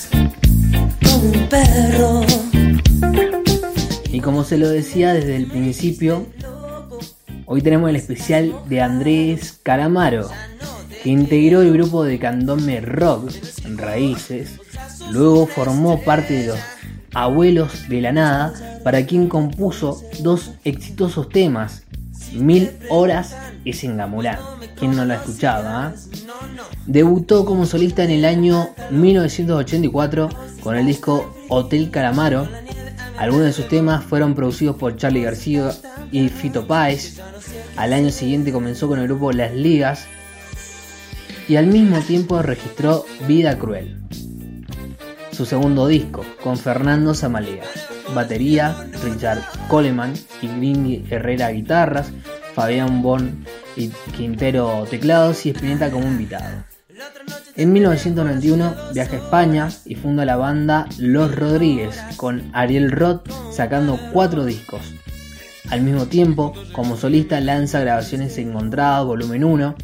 perro. 1.51 2.21
Y 4.09 4.21
como 4.21 4.45
se 4.45 4.57
lo 4.57 4.69
decía 4.69 5.13
desde 5.13 5.35
el 5.35 5.47
principio, 5.47 6.25
hoy 7.45 7.61
tenemos 7.61 7.89
el 7.89 7.97
especial 7.97 8.55
de 8.69 8.81
Andrés 8.81 9.59
Calamaro, 9.61 10.29
que 11.03 11.09
integró 11.09 11.61
el 11.61 11.73
grupo 11.73 12.05
de 12.05 12.19
candombe 12.19 12.79
rock 12.79 13.31
Raíces, 13.75 14.59
luego 15.11 15.45
formó 15.45 16.01
parte 16.01 16.33
de 16.33 16.47
los 16.47 16.59
Abuelos 17.13 17.89
de 17.89 17.99
la 17.99 18.13
Nada, 18.13 18.79
para 18.85 19.05
quien 19.05 19.27
compuso 19.27 20.01
dos 20.21 20.51
exitosos 20.63 21.27
temas, 21.27 21.83
Mil 22.33 22.71
Horas 22.89 23.35
y 23.63 23.73
Sengamulán, 23.73 24.39
quien 24.75 24.95
no 24.95 25.05
la 25.05 25.15
escuchaba. 25.15 25.87
ah? 25.87 25.93
Debutó 26.85 27.45
como 27.45 27.65
solista 27.65 28.03
en 28.03 28.11
el 28.11 28.25
año 28.25 28.69
1984 28.89 30.29
con 30.61 30.75
el 30.75 30.85
disco 30.85 31.35
Hotel 31.49 31.91
Calamaro. 31.91 32.47
Algunos 33.17 33.45
de 33.45 33.53
sus 33.53 33.67
temas 33.67 34.03
fueron 34.03 34.33
producidos 34.33 34.77
por 34.77 34.95
Charlie 34.97 35.23
García 35.23 35.71
y 36.11 36.29
Fito 36.29 36.65
Páez. 36.65 37.19
Al 37.77 37.93
año 37.93 38.09
siguiente 38.11 38.51
comenzó 38.51 38.87
con 38.87 38.99
el 38.99 39.07
grupo 39.07 39.31
Las 39.31 39.53
Ligas 39.53 40.07
y 41.47 41.55
al 41.55 41.67
mismo 41.67 41.99
tiempo 41.99 42.41
registró 42.41 43.05
Vida 43.27 43.57
Cruel, 43.57 44.01
su 45.31 45.45
segundo 45.45 45.87
disco, 45.87 46.23
con 46.41 46.57
Fernando 46.57 47.13
Zamalea, 47.13 47.63
batería, 48.13 48.75
Richard 49.03 49.41
Coleman 49.67 50.13
y 50.41 50.47
Grindy 50.47 51.05
Herrera 51.09 51.51
guitarras, 51.51 52.11
Fabián 52.53 53.01
Bon 53.01 53.45
y 53.75 53.89
Quintero 54.15 54.85
teclados 54.89 55.45
y 55.45 55.51
Spinetta 55.51 55.89
como 55.89 56.07
invitado. 56.07 56.63
En 57.55 57.73
1991 57.73 58.75
viaja 58.93 59.15
a 59.15 59.19
España 59.19 59.69
y 59.85 59.95
funda 59.95 60.25
la 60.25 60.37
banda 60.37 60.87
Los 60.97 61.35
Rodríguez 61.35 61.99
con 62.15 62.49
Ariel 62.53 62.91
Roth 62.91 63.29
sacando 63.51 63.99
cuatro 64.13 64.45
discos. 64.45 64.81
Al 65.69 65.81
mismo 65.81 66.05
tiempo, 66.05 66.53
como 66.73 66.97
solista 66.97 67.39
lanza 67.39 67.79
Grabaciones 67.79 68.37
Encontradas 68.37 69.05
Volumen 69.05 69.43
1 69.43 69.75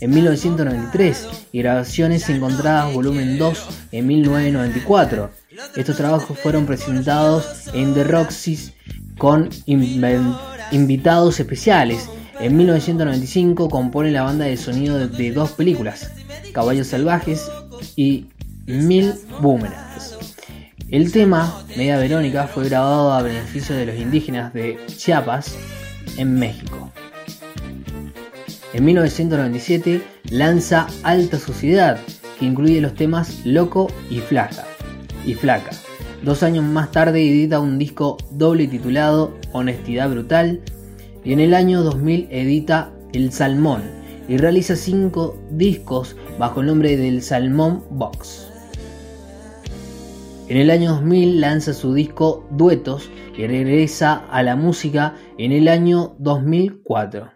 en 0.00 0.10
1993 0.10 1.46
y 1.52 1.58
Grabaciones 1.58 2.28
Encontradas 2.28 2.92
Volumen 2.92 3.38
2 3.38 3.68
en 3.92 4.06
1994. 4.06 5.30
Estos 5.76 5.96
trabajos 5.96 6.38
fueron 6.38 6.66
presentados 6.66 7.68
en 7.74 7.94
The 7.94 8.04
Roxys 8.04 8.72
con 9.18 9.50
invitados 9.66 11.38
especiales. 11.38 12.08
En 12.40 12.56
1995 12.56 13.68
compone 13.68 14.10
la 14.10 14.22
banda 14.22 14.46
de 14.46 14.56
sonido 14.56 14.98
de, 14.98 15.08
de 15.08 15.32
dos 15.32 15.52
películas, 15.52 16.10
Caballos 16.52 16.88
Salvajes 16.88 17.48
y 17.94 18.26
Mil 18.66 19.14
Boomerangs. 19.40 20.16
El 20.88 21.12
tema, 21.12 21.62
Media 21.76 21.98
Verónica, 21.98 22.48
fue 22.48 22.68
grabado 22.68 23.12
a 23.12 23.22
beneficio 23.22 23.76
de 23.76 23.86
los 23.86 23.96
indígenas 23.96 24.52
de 24.52 24.78
Chiapas 24.86 25.54
en 26.16 26.38
México. 26.38 26.92
En 28.72 28.84
1997 28.84 30.02
lanza 30.30 30.88
Alta 31.04 31.38
Sociedad, 31.38 32.00
que 32.38 32.44
incluye 32.44 32.80
los 32.80 32.94
temas 32.94 33.44
Loco 33.44 33.86
y 34.10 34.18
Flaca. 34.18 34.73
Y 35.26 35.34
Flaca. 35.34 35.70
Dos 36.22 36.42
años 36.42 36.64
más 36.64 36.90
tarde 36.90 37.22
edita 37.22 37.60
un 37.60 37.78
disco 37.78 38.16
doble 38.30 38.66
titulado 38.66 39.34
Honestidad 39.52 40.10
Brutal 40.10 40.60
y 41.24 41.32
en 41.32 41.40
el 41.40 41.54
año 41.54 41.82
2000 41.82 42.28
edita 42.30 42.92
El 43.12 43.32
Salmón 43.32 43.82
y 44.28 44.36
realiza 44.36 44.76
cinco 44.76 45.38
discos 45.50 46.16
bajo 46.38 46.60
el 46.60 46.66
nombre 46.66 46.96
del 46.96 47.22
Salmón 47.22 47.84
Box. 47.90 48.50
En 50.48 50.58
el 50.58 50.70
año 50.70 50.92
2000 50.92 51.40
lanza 51.40 51.72
su 51.72 51.94
disco 51.94 52.46
Duetos 52.50 53.10
y 53.36 53.46
regresa 53.46 54.26
a 54.30 54.42
la 54.42 54.56
música 54.56 55.16
en 55.38 55.52
el 55.52 55.68
año 55.68 56.16
2004 56.18 57.32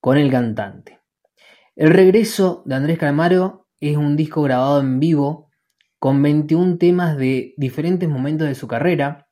con 0.00 0.18
el 0.18 0.30
cantante. 0.30 1.00
El 1.74 1.90
regreso 1.90 2.62
de 2.66 2.74
Andrés 2.76 2.98
Calamaro 2.98 3.66
es 3.80 3.96
un 3.96 4.16
disco 4.16 4.42
grabado 4.42 4.80
en 4.80 5.00
vivo 5.00 5.43
con 6.04 6.20
21 6.20 6.76
temas 6.76 7.16
de 7.16 7.54
diferentes 7.56 8.06
momentos 8.06 8.46
de 8.46 8.54
su 8.54 8.68
carrera, 8.68 9.26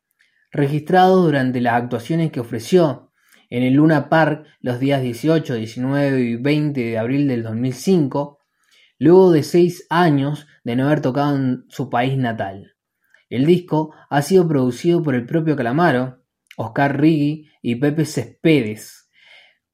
registrados 0.50 1.22
durante 1.22 1.60
las 1.60 1.74
actuaciones 1.74 2.32
que 2.32 2.40
ofreció 2.40 3.12
en 3.50 3.62
el 3.62 3.74
Luna 3.74 4.08
Park 4.08 4.46
los 4.60 4.80
días 4.80 5.02
18, 5.02 5.52
19 5.52 6.20
y 6.22 6.36
20 6.36 6.80
de 6.80 6.96
abril 6.96 7.28
del 7.28 7.42
2005, 7.42 8.38
luego 8.98 9.32
de 9.32 9.42
6 9.42 9.86
años 9.90 10.46
de 10.64 10.76
no 10.76 10.86
haber 10.86 11.02
tocado 11.02 11.36
en 11.36 11.66
su 11.68 11.90
país 11.90 12.16
natal. 12.16 12.72
El 13.28 13.44
disco 13.44 13.94
ha 14.08 14.22
sido 14.22 14.48
producido 14.48 15.02
por 15.02 15.14
el 15.14 15.26
propio 15.26 15.56
Calamaro, 15.56 16.22
Oscar 16.56 16.98
Riggi 16.98 17.50
y 17.60 17.74
Pepe 17.74 18.06
Céspedes, 18.06 19.10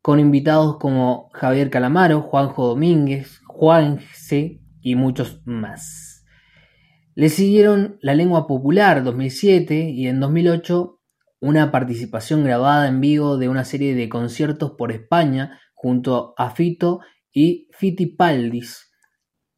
con 0.02 0.18
invitados 0.18 0.78
como 0.78 1.30
Javier 1.32 1.70
Calamaro, 1.70 2.22
Juanjo 2.22 2.66
Domínguez, 2.66 3.40
Juanse 3.46 4.62
y 4.80 4.96
muchos 4.96 5.42
más. 5.44 6.07
Le 7.18 7.30
siguieron 7.30 7.98
La 8.00 8.14
Lengua 8.14 8.46
Popular 8.46 9.02
2007 9.02 9.90
y 9.90 10.06
en 10.06 10.20
2008 10.20 11.00
una 11.40 11.72
participación 11.72 12.44
grabada 12.44 12.86
en 12.86 13.00
vivo 13.00 13.38
de 13.38 13.48
una 13.48 13.64
serie 13.64 13.96
de 13.96 14.08
conciertos 14.08 14.74
por 14.78 14.92
España 14.92 15.60
junto 15.74 16.32
a 16.38 16.50
Fito 16.50 17.00
y 17.32 17.66
Fitipaldis. 17.72 18.92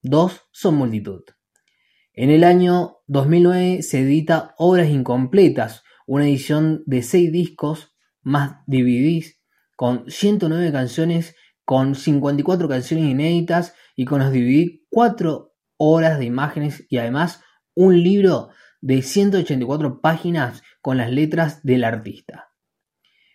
Dos 0.00 0.48
son 0.52 0.76
multitud. 0.76 1.20
En 2.14 2.30
el 2.30 2.44
año 2.44 2.96
2009 3.08 3.82
se 3.82 4.00
edita 4.00 4.54
Obras 4.56 4.88
Incompletas, 4.88 5.82
una 6.06 6.24
edición 6.24 6.82
de 6.86 7.02
6 7.02 7.30
discos 7.30 7.94
más 8.22 8.52
DVDs 8.68 9.38
con 9.76 10.10
109 10.10 10.72
canciones, 10.72 11.36
con 11.66 11.94
54 11.94 12.70
canciones 12.70 13.04
inéditas 13.04 13.74
y 13.96 14.06
con 14.06 14.20
los 14.20 14.32
DVD 14.32 14.80
4 14.88 15.52
horas 15.76 16.18
de 16.18 16.24
imágenes 16.24 16.86
y 16.88 16.96
además 16.96 17.42
un 17.74 18.02
libro 18.02 18.50
de 18.80 19.02
184 19.02 20.00
páginas 20.00 20.62
con 20.80 20.96
las 20.96 21.10
letras 21.10 21.62
del 21.62 21.84
artista. 21.84 22.50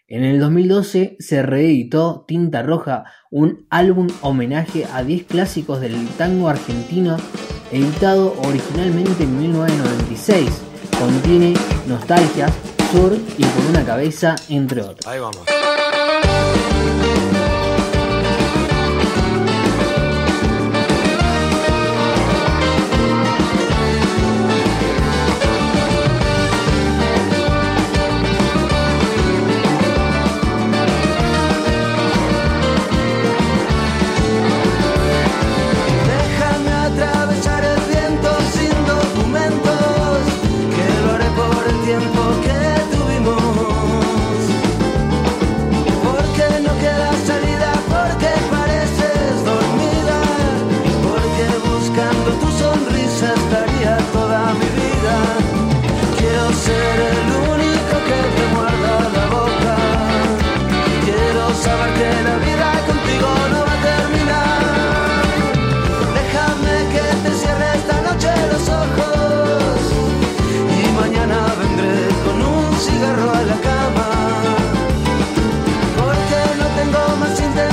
En 0.07 0.23
el 0.23 0.39
2012 0.39 1.17
se 1.19 1.41
reeditó 1.41 2.25
Tinta 2.27 2.61
Roja, 2.61 3.05
un 3.31 3.65
álbum 3.71 4.07
homenaje 4.21 4.85
a 4.85 5.03
10 5.03 5.23
clásicos 5.25 5.81
del 5.81 6.07
tango 6.09 6.47
argentino, 6.47 7.17
editado 7.71 8.39
originalmente 8.43 9.23
en 9.23 9.39
1996. 9.39 10.61
Contiene 10.99 11.55
nostalgias, 11.87 12.53
sur 12.91 13.17
y 13.37 13.43
por 13.43 13.65
una 13.71 13.83
cabeza, 13.83 14.35
entre 14.47 14.81
otros. 14.81 15.07
Ahí 15.07 15.19
vamos. 15.19 15.54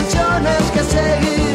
canciones 0.03 0.71
que 0.73 0.83
seguir. 0.85 1.52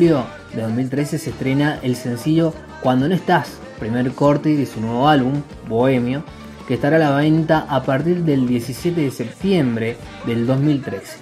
De 0.00 0.62
2013 0.62 1.18
se 1.18 1.28
estrena 1.28 1.78
el 1.82 1.94
sencillo 1.94 2.54
Cuando 2.82 3.06
no 3.06 3.14
estás, 3.14 3.58
primer 3.78 4.10
corte 4.12 4.56
de 4.56 4.64
su 4.64 4.80
nuevo 4.80 5.06
álbum, 5.06 5.42
Bohemio, 5.68 6.24
que 6.66 6.72
estará 6.72 6.96
a 6.96 7.00
la 7.00 7.16
venta 7.16 7.66
a 7.68 7.82
partir 7.82 8.24
del 8.24 8.46
17 8.46 8.98
de 8.98 9.10
septiembre 9.10 9.98
del 10.26 10.46
2013. 10.46 11.18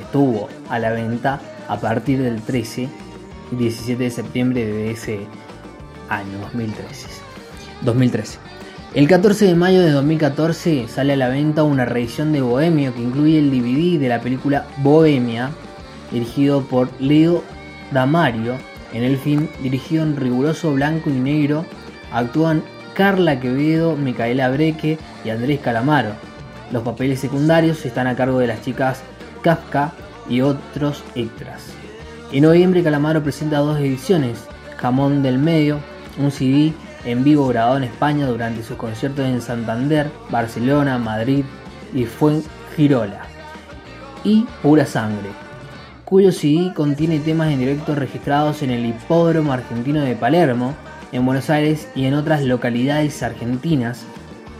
Estuvo 0.00 0.48
a 0.68 0.78
la 0.78 0.92
venta 0.92 1.40
a 1.66 1.80
partir 1.80 2.22
del 2.22 2.40
13 2.40 2.88
y 3.50 3.56
17 3.56 4.04
de 4.04 4.10
septiembre 4.10 4.64
de 4.64 4.92
ese 4.92 5.26
año 6.08 6.38
2013. 6.38 7.08
2013. 7.82 8.38
El 8.94 9.08
14 9.08 9.46
de 9.46 9.54
mayo 9.56 9.80
de 9.80 9.90
2014 9.90 10.86
sale 10.86 11.14
a 11.14 11.16
la 11.16 11.28
venta 11.28 11.64
una 11.64 11.84
reedición 11.84 12.32
de 12.32 12.42
Bohemio 12.42 12.94
que 12.94 13.02
incluye 13.02 13.40
el 13.40 13.50
DVD 13.50 13.98
de 13.98 14.08
la 14.08 14.20
película 14.20 14.68
Bohemia, 14.84 15.50
dirigido 16.12 16.62
por 16.62 16.90
Leo 17.00 17.42
Damario. 17.90 18.54
En 18.92 19.04
el 19.04 19.18
film, 19.18 19.48
dirigido 19.62 20.02
en 20.02 20.16
riguroso 20.16 20.72
blanco 20.72 21.10
y 21.10 21.14
negro, 21.14 21.64
actúan 22.12 22.62
Carla 22.94 23.38
Quevedo, 23.38 23.96
Micaela 23.96 24.50
Breque 24.50 24.98
y 25.24 25.30
Andrés 25.30 25.60
Calamaro. 25.60 26.10
Los 26.72 26.82
papeles 26.82 27.20
secundarios 27.20 27.84
están 27.86 28.06
a 28.06 28.16
cargo 28.16 28.38
de 28.38 28.48
las 28.48 28.62
chicas 28.62 29.02
Kafka 29.42 29.92
y 30.28 30.40
otros 30.40 31.02
extras. 31.14 31.62
En 32.32 32.42
noviembre 32.42 32.82
Calamaro 32.82 33.22
presenta 33.22 33.58
dos 33.58 33.78
ediciones, 33.78 34.46
Jamón 34.76 35.22
del 35.22 35.38
Medio, 35.38 35.80
un 36.18 36.30
CD 36.30 36.72
en 37.04 37.24
vivo 37.24 37.48
grabado 37.48 37.76
en 37.76 37.84
España 37.84 38.26
durante 38.26 38.62
sus 38.62 38.76
conciertos 38.76 39.24
en 39.24 39.40
Santander, 39.40 40.10
Barcelona, 40.30 40.98
Madrid 40.98 41.44
y 41.92 42.04
Fuengirola, 42.04 43.22
y 44.22 44.46
Pura 44.62 44.86
Sangre, 44.86 45.30
cuyo 46.10 46.32
CD 46.32 46.72
contiene 46.74 47.20
temas 47.20 47.52
en 47.52 47.60
directo 47.60 47.94
registrados 47.94 48.62
en 48.62 48.72
el 48.72 48.84
Hipódromo 48.84 49.52
Argentino 49.52 50.00
de 50.00 50.16
Palermo, 50.16 50.74
en 51.12 51.24
Buenos 51.24 51.48
Aires 51.50 51.88
y 51.94 52.04
en 52.04 52.14
otras 52.14 52.42
localidades 52.42 53.22
argentinas, 53.22 54.02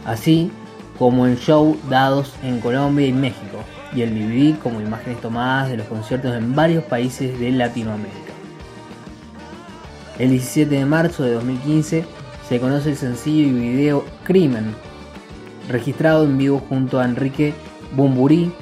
así 0.06 0.52
como 0.96 1.26
en 1.26 1.36
show 1.36 1.76
dados 1.88 2.34
en 2.44 2.60
Colombia 2.60 3.08
y 3.08 3.12
México, 3.12 3.64
y 3.92 4.02
el 4.02 4.14
DVD 4.14 4.60
como 4.60 4.80
imágenes 4.80 5.20
tomadas 5.20 5.70
de 5.70 5.78
los 5.78 5.88
conciertos 5.88 6.36
en 6.36 6.54
varios 6.54 6.84
países 6.84 7.36
de 7.40 7.50
Latinoamérica. 7.50 8.32
El 10.20 10.30
17 10.30 10.72
de 10.72 10.86
marzo 10.86 11.24
de 11.24 11.32
2015 11.32 12.04
se 12.48 12.60
conoce 12.60 12.90
el 12.90 12.96
sencillo 12.96 13.48
y 13.48 13.50
video 13.50 14.04
Crimen, 14.22 14.72
registrado 15.68 16.24
en 16.26 16.38
vivo 16.38 16.62
junto 16.68 17.00
a 17.00 17.04
Enrique 17.04 17.54
Bumburi 17.96 18.52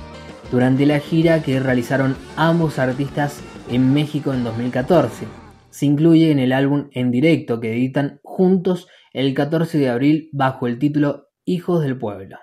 durante 0.50 0.86
la 0.86 1.00
gira 1.00 1.42
que 1.42 1.60
realizaron 1.60 2.16
ambos 2.36 2.78
artistas 2.78 3.40
en 3.68 3.92
México 3.92 4.32
en 4.32 4.44
2014. 4.44 5.26
Se 5.70 5.86
incluye 5.86 6.30
en 6.30 6.38
el 6.38 6.52
álbum 6.52 6.88
en 6.92 7.10
directo 7.10 7.60
que 7.60 7.72
editan 7.72 8.20
juntos 8.22 8.88
el 9.12 9.34
14 9.34 9.78
de 9.78 9.88
abril 9.88 10.30
bajo 10.32 10.66
el 10.66 10.78
título 10.78 11.28
Hijos 11.44 11.82
del 11.82 11.98
Pueblo. 11.98 12.38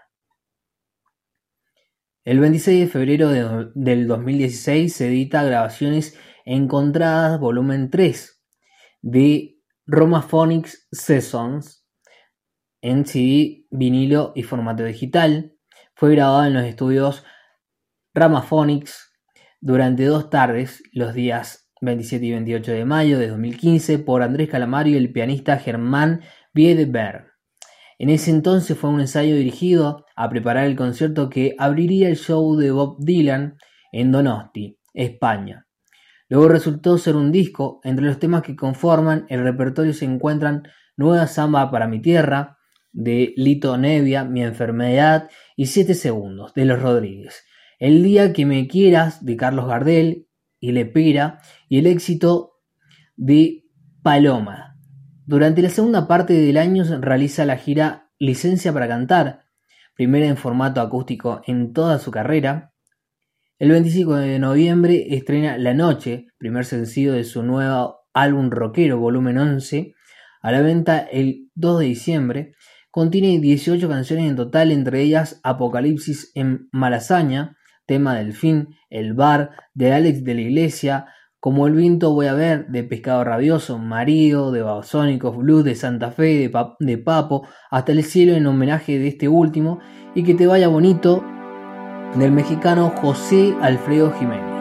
El 2.23 2.39
26 2.39 2.79
de 2.85 2.87
febrero 2.87 3.29
de- 3.29 3.69
del 3.75 4.08
2016 4.08 4.93
se 4.95 5.08
edita 5.08 5.43
Grabaciones 5.43 6.17
Encontradas 6.45 7.39
volumen 7.39 7.89
3 7.89 8.43
de 9.01 9.58
Romaphonics 9.87 10.87
Sessions 10.91 11.85
en 12.81 13.06
CD, 13.06 13.65
vinilo 13.71 14.31
y 14.35 14.43
formato 14.43 14.83
digital. 14.83 15.53
Fue 15.95 16.12
grabado 16.12 16.45
en 16.45 16.53
los 16.53 16.65
estudios 16.65 17.23
Ramaphonics 18.15 19.11
durante 19.59 20.05
dos 20.05 20.29
tardes, 20.29 20.81
los 20.93 21.13
días 21.13 21.69
27 21.81 22.25
y 22.25 22.31
28 22.31 22.71
de 22.71 22.85
mayo 22.85 23.19
de 23.19 23.27
2015, 23.27 23.99
por 23.99 24.23
Andrés 24.23 24.47
Calamaro 24.47 24.87
y 24.87 24.95
el 24.95 25.11
pianista 25.11 25.57
Germán 25.57 26.21
Wiedeberg. 26.55 27.33
En 27.99 28.09
ese 28.09 28.31
entonces 28.31 28.77
fue 28.77 28.89
un 28.89 29.01
ensayo 29.01 29.35
dirigido 29.35 30.05
a 30.15 30.29
preparar 30.29 30.65
el 30.65 30.77
concierto 30.77 31.29
que 31.29 31.55
abriría 31.59 32.07
el 32.07 32.15
show 32.15 32.55
de 32.55 32.71
Bob 32.71 33.03
Dylan 33.03 33.57
en 33.91 34.13
Donosti, 34.13 34.79
España. 34.93 35.67
Luego 36.29 36.47
resultó 36.47 36.97
ser 36.97 37.17
un 37.17 37.33
disco, 37.33 37.81
entre 37.83 38.05
los 38.05 38.17
temas 38.17 38.43
que 38.43 38.55
conforman 38.55 39.25
el 39.27 39.43
repertorio 39.43 39.93
se 39.93 40.05
encuentran 40.05 40.63
Nueva 40.95 41.27
Samba 41.27 41.69
para 41.69 41.87
mi 41.87 42.01
tierra, 42.01 42.59
de 42.93 43.33
Lito 43.35 43.77
Nevia, 43.77 44.23
Mi 44.23 44.41
enfermedad 44.41 45.29
y 45.57 45.65
Siete 45.65 45.95
segundos, 45.95 46.53
de 46.53 46.63
Los 46.63 46.81
Rodríguez. 46.81 47.43
El 47.80 48.04
día 48.04 48.34
que 48.34 48.46
me 48.46 48.67
quieras, 48.67 49.26
de 49.26 49.36
Carlos 49.36 49.67
Gardel 49.67 50.28
y 50.60 50.71
Lepera, 50.71 51.42
y 51.67 51.80
el 51.80 51.88
éxito 51.88 52.54
de 53.15 53.65
Paloma. 54.02 54.78
Durante 55.26 55.62
la 55.62 55.69
segunda 55.69 56.08
parte 56.08 56.34
del 56.34 56.58
año 56.58 56.84
realiza 57.02 57.46
la 57.46 57.58
gira 57.58 58.12
Licencia 58.19 58.71
para 58.71 58.88
Cantar, 58.88 59.46
primera 59.96 60.28
en 60.28 60.38
formato 60.38 60.82
acústico 60.82 61.42
en 61.48 61.73
toda 61.73 62.00
su 62.00 62.12
carrera. 62.12 62.73
El 63.58 63.71
25 63.71 64.15
de 64.15 64.40
noviembre 64.40 65.15
estrena 65.15 65.58
La 65.58 65.73
Noche, 65.73 66.28
primer 66.38 66.65
sencillo 66.65 67.13
de 67.13 67.23
su 67.23 67.44
nuevo 67.44 68.02
álbum 68.13 68.52
rockero, 68.52 69.00
volumen 69.00 69.38
11, 69.38 69.94
a 70.42 70.52
la 70.52 70.62
venta 70.62 71.00
el 71.00 71.50
2 71.56 71.80
de 71.80 71.86
diciembre. 71.86 72.54
Contiene 72.92 73.40
18 73.40 73.90
canciones 73.90 74.30
en 74.30 74.36
total, 74.36 74.71
entre 74.71 75.02
ellas 75.02 75.40
Apocalipsis 75.44 76.32
en 76.36 76.69
Malasaña, 76.71 77.58
tema 77.86 78.15
del 78.15 78.33
fin, 78.33 78.75
El 78.90 79.13
bar, 79.13 79.52
de 79.73 79.94
Alex 79.94 80.23
de 80.23 80.33
la 80.33 80.42
Iglesia, 80.42 81.06
Como 81.40 81.67
el 81.67 81.73
viento 81.73 82.12
voy 82.13 82.25
a 82.25 82.33
ver, 82.33 82.67
de 82.69 82.83
Pescado 82.83 83.23
Rabioso, 83.23 83.77
Marido, 83.77 84.52
de 84.52 84.63
Babasónicos, 84.63 85.38
Blues 85.38 85.63
de 85.63 85.75
Santa 85.75 86.12
Fe, 86.12 86.40
de, 86.40 86.52
de 86.79 86.98
Papo, 86.98 87.48
Hasta 87.69 87.92
el 87.92 88.04
cielo 88.04 88.33
en 88.33 88.48
homenaje 88.48 88.98
de 88.98 89.08
este 89.08 89.27
último, 89.27 89.79
y 90.15 90.23
que 90.23 90.33
te 90.33 90.48
vaya 90.48 90.67
bonito, 90.67 91.23
del 92.15 92.31
mexicano 92.31 92.94
José 92.96 93.54
Alfredo 93.62 94.12
Jiménez. 94.13 94.54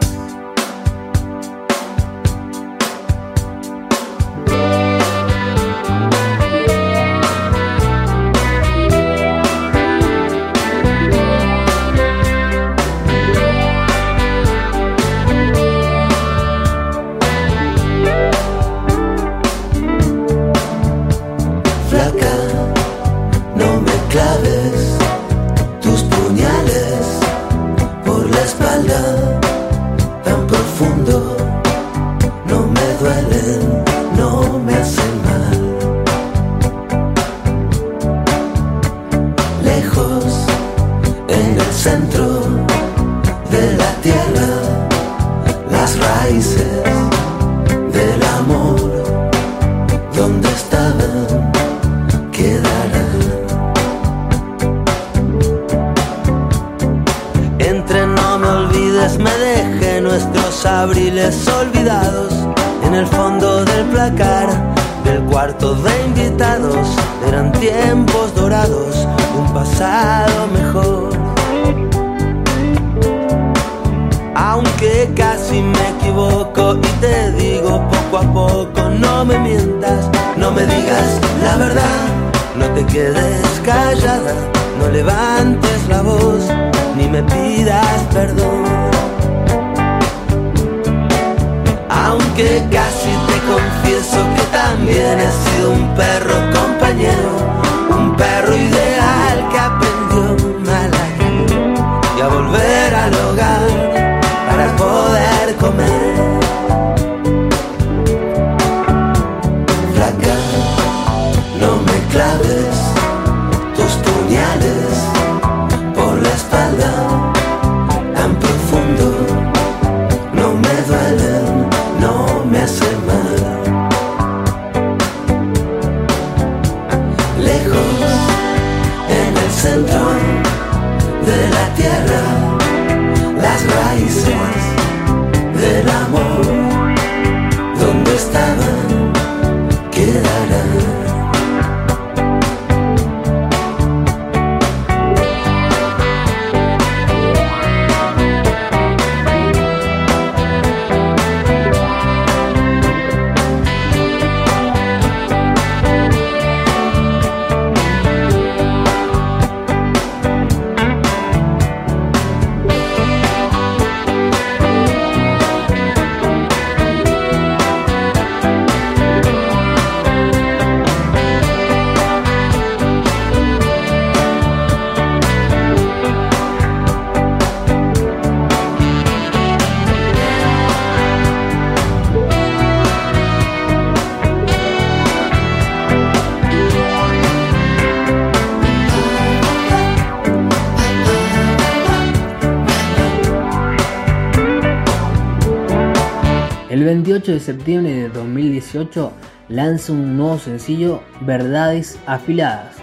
28 197.05 197.33
de 197.33 197.39
septiembre 197.39 197.93
de 197.93 198.09
2018 198.09 199.11
lanza 199.49 199.93
un 199.93 200.17
nuevo 200.17 200.39
sencillo, 200.39 201.03
Verdades 201.21 201.99
Afiladas, 202.07 202.77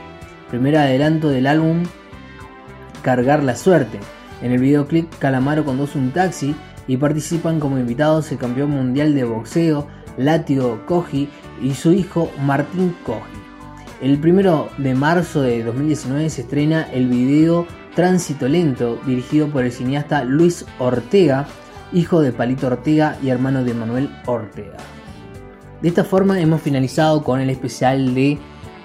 primer 0.48 0.76
adelanto 0.76 1.28
del 1.28 1.48
álbum 1.48 1.82
Cargar 3.02 3.42
la 3.42 3.56
Suerte. 3.56 3.98
En 4.40 4.52
el 4.52 4.60
videoclip 4.60 5.12
Calamaro 5.18 5.64
conduce 5.64 5.98
un 5.98 6.12
taxi 6.12 6.54
y 6.86 6.98
participan 6.98 7.58
como 7.58 7.80
invitados 7.80 8.30
el 8.30 8.38
campeón 8.38 8.70
mundial 8.70 9.12
de 9.16 9.24
boxeo, 9.24 9.88
Látigo 10.16 10.86
Koji, 10.86 11.28
y 11.60 11.74
su 11.74 11.90
hijo 11.90 12.30
Martín 12.44 12.94
Koji. 13.04 13.22
El 14.00 14.20
1 14.24 14.68
de 14.78 14.94
marzo 14.94 15.42
de 15.42 15.64
2019 15.64 16.30
se 16.30 16.42
estrena 16.42 16.88
el 16.92 17.08
video 17.08 17.66
Tránsito 17.96 18.46
Lento, 18.46 19.00
dirigido 19.04 19.48
por 19.48 19.64
el 19.64 19.72
cineasta 19.72 20.22
Luis 20.22 20.64
Ortega, 20.78 21.48
hijo 21.92 22.20
de 22.20 22.32
Palito 22.32 22.66
Ortega 22.66 23.16
y 23.22 23.28
hermano 23.28 23.64
de 23.64 23.74
Manuel 23.74 24.10
Ortega. 24.26 24.76
De 25.80 25.88
esta 25.88 26.04
forma 26.04 26.40
hemos 26.40 26.62
finalizado 26.62 27.22
con 27.24 27.40
el 27.40 27.50
especial 27.50 28.14
de 28.14 28.38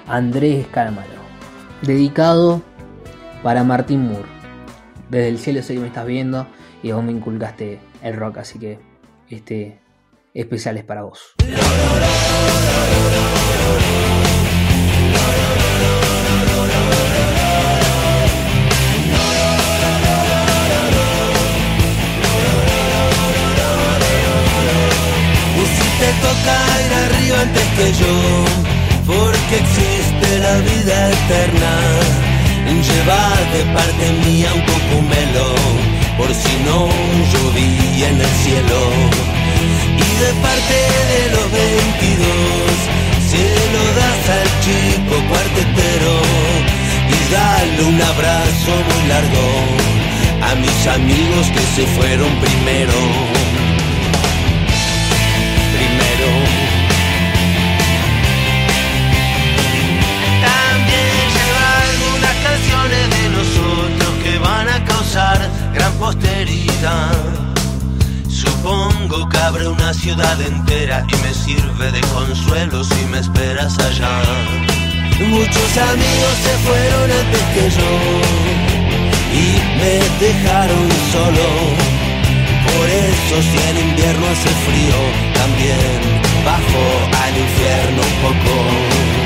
Andrés 0.08 0.68
Calamaro, 0.68 1.10
dedicado 1.82 2.62
para 3.44 3.64
Martín 3.64 4.08
Moore. 4.08 4.30
Desde 5.10 5.30
el 5.30 5.38
cielo 5.38 5.62
sé 5.62 5.76
que 5.76 5.80
me 5.80 5.88
estás 5.88 6.06
viendo 6.06 6.48
y 6.84 6.92
vos 6.92 7.04
me 7.04 7.12
inculcaste 7.12 7.80
el 8.02 8.16
rock, 8.16 8.38
así 8.40 8.60
que 8.60 8.80
este 9.30 9.80
especial 10.34 10.78
es 10.78 10.84
para 10.84 11.04
vos. 11.04 11.36
Arriba 27.06 27.42
antes 27.42 27.68
que 27.78 27.88
yo, 28.02 28.16
porque 29.06 29.56
existe 29.64 30.40
la 30.40 30.56
vida 30.70 31.10
eterna. 31.18 31.74
Lleva 32.88 33.26
de 33.54 33.64
parte 33.74 34.06
mía 34.26 34.50
un 34.54 34.62
cocumelo, 34.62 35.56
por 36.18 36.28
si 36.34 36.54
no 36.64 36.88
llovía 37.32 38.10
en 38.10 38.22
el 38.22 38.34
cielo. 38.44 38.80
Y 39.98 40.10
de 40.24 40.32
parte 40.46 40.78
de 41.12 41.22
los 41.34 41.48
22, 41.52 42.28
se 43.32 43.44
lo 43.74 43.84
das 44.00 44.24
al 44.38 44.50
chico 44.64 45.16
cuartetero 45.28 46.16
y 47.10 47.34
dale 47.34 47.84
un 47.92 48.02
abrazo 48.02 48.72
muy 48.90 49.08
largo 49.10 49.48
a 50.50 50.56
mis 50.56 50.88
amigos 50.88 51.48
que 51.48 51.64
se 51.76 51.88
fueron 51.98 52.32
primero. 52.40 53.57
Van 64.38 64.68
a 64.70 64.84
causar 64.86 65.40
gran 65.74 65.94
posteridad. 65.94 67.16
Supongo 68.30 69.28
que 69.30 69.38
abre 69.38 69.68
una 69.68 69.94
ciudad 69.94 70.40
entera 70.42 71.06
y 71.10 71.16
me 71.24 71.34
sirve 71.34 71.92
de 71.92 72.02
consuelo 72.02 72.84
si 72.84 73.06
me 73.12 73.20
esperas 73.20 73.78
allá. 73.80 74.22
Muchos 75.20 75.78
amigos 75.78 76.36
se 76.44 76.54
fueron 76.66 77.12
antes 77.12 77.44
que 77.54 77.70
yo 77.78 77.92
y 79.34 79.46
me 79.80 80.26
dejaron 80.26 80.90
solo. 81.12 81.48
Por 82.68 82.90
eso 82.90 83.42
si 83.42 83.58
en 83.70 83.90
invierno 83.90 84.26
hace 84.28 84.50
frío, 84.68 85.00
también 85.34 86.22
bajo 86.46 86.84
al 87.24 87.38
infierno 87.38 88.02
un 88.02 88.16
poco. 88.22 89.17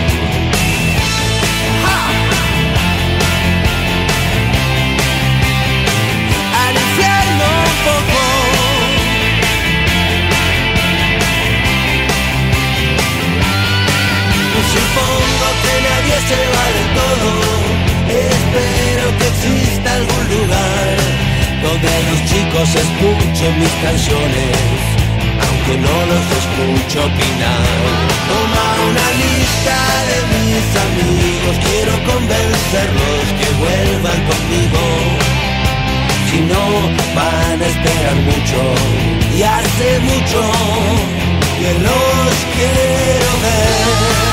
Se 16.32 16.42
va 16.56 16.66
de 16.78 16.86
todo. 17.00 17.30
Espero 18.32 19.06
que 19.18 19.26
exista 19.34 19.88
algún 20.00 20.26
lugar 20.36 20.96
donde 21.66 21.92
los 22.08 22.20
chicos 22.30 22.68
escuchen 22.84 23.52
mis 23.60 23.76
canciones, 23.86 24.58
aunque 25.46 25.74
no 25.86 25.96
los 26.12 26.26
escucho 26.40 26.98
opinar. 27.12 27.80
Toma 28.32 28.66
una 28.90 29.08
lista 29.24 29.78
de 30.10 30.18
mis 30.32 30.68
amigos, 30.88 31.54
quiero 31.68 31.94
convencerlos 32.12 33.24
que 33.40 33.48
vuelvan 33.64 34.20
conmigo. 34.32 34.84
Si 36.28 36.40
no, 36.52 36.64
van 37.14 37.58
a 37.62 37.68
esperar 37.74 38.16
mucho, 38.30 38.60
y 39.36 39.44
hace 39.44 39.90
mucho 40.10 40.42
que 41.60 41.72
los 41.86 42.32
quiero 42.56 43.30
ver. 43.44 44.31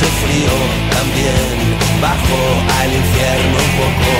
hace 0.00 0.10
frío 0.24 0.56
también 0.96 1.76
bajo 2.00 2.38
al 2.80 2.90
infierno 2.92 3.56
un 3.60 3.72
poco. 3.80 4.12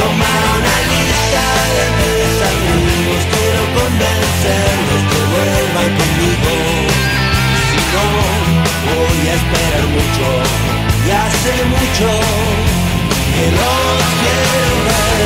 Tomaron 0.00 0.62
a 0.66 0.78
lista 0.90 1.46
de 1.76 1.84
mis 1.98 2.34
amigos, 2.50 3.20
quiero 3.30 3.62
convencerlos 3.78 5.02
que 5.10 5.20
vuelvan 5.30 5.90
conmigo. 5.98 6.52
Si 7.70 7.80
no, 7.92 8.06
voy 8.90 9.20
a 9.28 9.34
esperar 9.38 9.84
mucho, 9.94 10.26
y 11.06 11.08
hace 11.22 11.54
mucho 11.74 12.08
que 13.34 13.44
los 13.54 14.02
quiero 14.20 14.74
ver. 14.86 15.18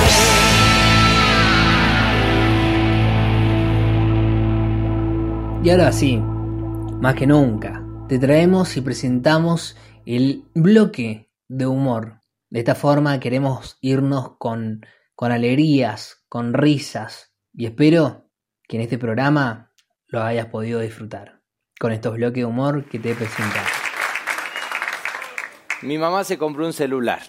Y 5.65 5.67
ahora 5.71 5.91
sí, 5.93 6.21
más 7.01 7.15
que 7.15 7.27
nunca, 7.27 7.83
te 8.07 8.19
traemos 8.19 8.77
y 8.77 8.83
presentamos 8.83 9.77
el 10.07 10.45
bloque 10.55 11.31
de 11.49 11.67
humor. 11.67 12.21
De 12.51 12.61
esta 12.61 12.75
forma 12.75 13.21
queremos 13.21 13.79
irnos 13.81 14.37
con, 14.39 14.87
con 15.15 15.33
alegrías, 15.33 16.25
con 16.29 16.55
risas 16.55 17.35
y 17.53 17.67
espero 17.67 18.29
que 18.69 18.77
en 18.77 18.83
este 18.83 18.99
programa 18.99 19.73
lo 20.07 20.23
hayas 20.23 20.47
podido 20.47 20.81
disfrutar 20.81 21.41
con 21.79 21.93
estos 21.93 22.15
bloques 22.15 22.43
de 22.43 22.45
humor 22.45 22.85
que 22.89 22.99
te 22.99 23.11
he 23.11 23.15
presentado. 23.15 23.67
Mi 25.83 25.99
mamá 25.99 26.25
se 26.25 26.39
compró 26.39 26.65
un 26.65 26.73
celular. 26.73 27.21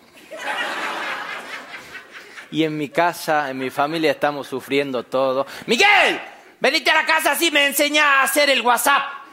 Y 2.51 2.63
en 2.63 2.77
mi 2.77 2.89
casa, 2.89 3.49
en 3.49 3.57
mi 3.57 3.69
familia 3.69 4.11
estamos 4.11 4.47
sufriendo 4.47 5.03
todo. 5.03 5.45
Miguel, 5.65 6.21
venite 6.59 6.89
a 6.91 6.95
la 6.95 7.05
casa 7.05 7.31
así 7.31 7.51
me 7.51 7.65
enseña 7.65 8.21
a 8.21 8.23
hacer 8.23 8.49
el 8.49 8.61
WhatsApp. 8.61 9.24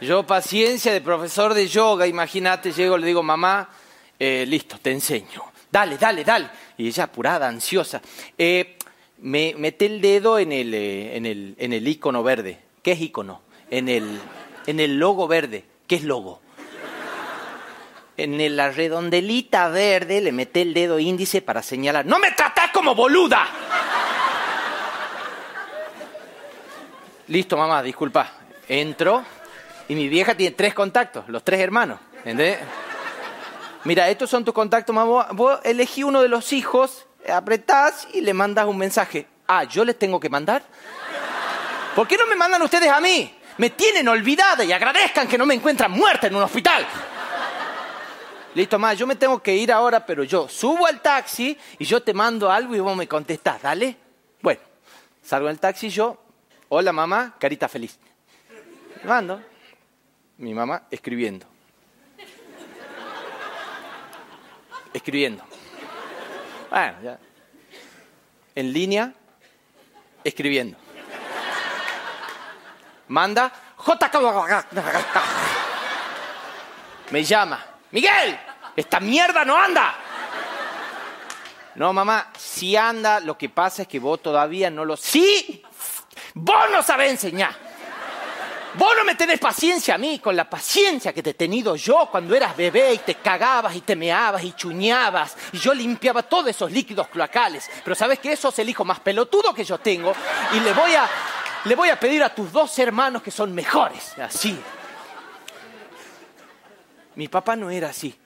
Yo, 0.00 0.26
paciencia 0.26 0.92
de 0.92 1.02
profesor 1.02 1.52
de 1.52 1.68
yoga, 1.68 2.06
imagínate, 2.06 2.72
llego, 2.72 2.96
le 2.96 3.06
digo, 3.06 3.22
mamá, 3.22 3.68
eh, 4.18 4.46
listo, 4.48 4.78
te 4.80 4.92
enseño. 4.92 5.44
Dale, 5.70 5.98
dale, 5.98 6.24
dale. 6.24 6.48
Y 6.78 6.88
ella 6.88 7.04
apurada, 7.04 7.46
ansiosa. 7.46 8.00
Eh, 8.38 8.78
me 9.18 9.54
mete 9.58 9.84
el 9.84 10.00
dedo 10.00 10.38
en 10.38 10.52
el, 10.52 10.72
eh, 10.72 11.16
en, 11.16 11.26
el, 11.26 11.54
en 11.58 11.74
el 11.74 11.86
icono 11.86 12.22
verde. 12.22 12.58
¿Qué 12.82 12.92
es 12.92 13.00
icono? 13.02 13.42
En 13.70 13.90
el, 13.90 14.18
en 14.66 14.80
el 14.80 14.98
logo 14.98 15.28
verde. 15.28 15.64
¿Qué 15.86 15.96
es 15.96 16.04
logo? 16.04 16.40
En 18.16 18.56
la 18.56 18.70
redondelita 18.70 19.68
verde 19.68 20.22
le 20.22 20.32
mete 20.32 20.62
el 20.62 20.72
dedo 20.72 20.98
índice 20.98 21.42
para 21.42 21.62
señalar. 21.62 22.06
¡No 22.06 22.18
me 22.18 22.30
tratás 22.32 22.70
como 22.70 22.94
boluda! 22.94 23.46
Listo, 27.28 27.56
mamá, 27.56 27.82
disculpa. 27.82 28.32
Entro 28.66 29.24
y 29.90 29.96
mi 29.96 30.08
vieja 30.08 30.36
tiene 30.36 30.54
tres 30.54 30.72
contactos, 30.72 31.28
los 31.28 31.42
tres 31.42 31.58
hermanos. 31.58 31.98
Mira, 33.82 34.08
estos 34.08 34.30
son 34.30 34.44
tus 34.44 34.54
contactos, 34.54 34.94
mamá. 34.94 35.26
Vos 35.32 35.58
elegí 35.64 36.04
uno 36.04 36.22
de 36.22 36.28
los 36.28 36.52
hijos, 36.52 37.06
apretás 37.28 38.06
y 38.12 38.20
le 38.20 38.32
mandas 38.32 38.66
un 38.66 38.78
mensaje. 38.78 39.26
Ah, 39.48 39.64
¿yo 39.64 39.84
les 39.84 39.98
tengo 39.98 40.20
que 40.20 40.28
mandar? 40.28 40.62
¿Por 41.96 42.06
qué 42.06 42.16
no 42.16 42.24
me 42.28 42.36
mandan 42.36 42.62
ustedes 42.62 42.88
a 42.88 43.00
mí? 43.00 43.34
Me 43.58 43.70
tienen 43.70 44.06
olvidada 44.06 44.62
y 44.62 44.70
agradezcan 44.70 45.26
que 45.26 45.36
no 45.36 45.44
me 45.44 45.54
encuentran 45.54 45.90
muerta 45.90 46.28
en 46.28 46.36
un 46.36 46.42
hospital. 46.44 46.86
Listo, 48.54 48.78
mamá, 48.78 48.94
yo 48.94 49.08
me 49.08 49.16
tengo 49.16 49.42
que 49.42 49.56
ir 49.56 49.72
ahora, 49.72 50.06
pero 50.06 50.22
yo 50.22 50.48
subo 50.48 50.86
al 50.86 51.00
taxi 51.00 51.58
y 51.80 51.84
yo 51.84 52.00
te 52.00 52.14
mando 52.14 52.48
algo 52.48 52.76
y 52.76 52.78
vos 52.78 52.96
me 52.96 53.08
contestás, 53.08 53.60
¿dale? 53.62 53.96
Bueno, 54.40 54.60
salgo 55.20 55.48
del 55.48 55.58
taxi 55.58 55.88
yo, 55.88 56.16
hola 56.68 56.92
mamá, 56.92 57.34
carita 57.40 57.68
feliz. 57.68 57.98
mando. 59.02 59.50
Mi 60.40 60.54
mamá 60.54 60.84
escribiendo. 60.90 61.46
Escribiendo. 64.90 65.44
Bueno, 66.70 66.96
ya. 67.02 67.18
En 68.54 68.72
línea, 68.72 69.12
escribiendo. 70.24 70.78
Manda. 73.08 73.52
Me 77.10 77.22
llama. 77.22 77.62
Miguel, 77.90 78.40
esta 78.76 78.98
mierda 78.98 79.44
no 79.44 79.58
anda. 79.60 79.94
No, 81.74 81.92
mamá, 81.92 82.32
si 82.38 82.76
anda, 82.76 83.20
lo 83.20 83.36
que 83.36 83.50
pasa 83.50 83.82
es 83.82 83.88
que 83.88 83.98
vos 83.98 84.22
todavía 84.22 84.70
no 84.70 84.86
lo... 84.86 84.96
Sí, 84.96 85.62
vos 86.32 86.70
no 86.72 86.82
sabés 86.82 87.10
enseñar. 87.10 87.69
Vos 88.74 88.94
no 88.96 89.04
me 89.04 89.16
tenés 89.16 89.40
paciencia 89.40 89.96
a 89.96 89.98
mí 89.98 90.20
con 90.20 90.36
la 90.36 90.48
paciencia 90.48 91.12
que 91.12 91.22
te 91.22 91.30
he 91.30 91.34
tenido 91.34 91.74
yo 91.74 92.08
cuando 92.10 92.34
eras 92.34 92.56
bebé 92.56 92.94
y 92.94 92.98
te 92.98 93.16
cagabas 93.16 93.74
y 93.74 93.80
te 93.80 93.96
meabas 93.96 94.44
y 94.44 94.52
chuñabas 94.52 95.36
y 95.52 95.58
yo 95.58 95.74
limpiaba 95.74 96.22
todos 96.22 96.48
esos 96.48 96.70
líquidos 96.70 97.08
cloacales. 97.08 97.68
Pero 97.82 97.96
sabes 97.96 98.20
que 98.20 98.32
eso 98.32 98.50
es 98.50 98.58
el 98.60 98.68
hijo 98.68 98.84
más 98.84 99.00
pelotudo 99.00 99.52
que 99.52 99.64
yo 99.64 99.78
tengo 99.78 100.14
y 100.52 100.60
le 100.60 100.72
voy 100.72 100.94
a, 100.94 101.08
le 101.64 101.74
voy 101.74 101.88
a 101.88 101.98
pedir 101.98 102.22
a 102.22 102.32
tus 102.32 102.52
dos 102.52 102.78
hermanos 102.78 103.22
que 103.22 103.32
son 103.32 103.52
mejores. 103.52 104.16
Así. 104.18 104.56
Mi 107.16 107.28
papá 107.28 107.56
no 107.56 107.70
era 107.70 107.88
así. 107.88 108.16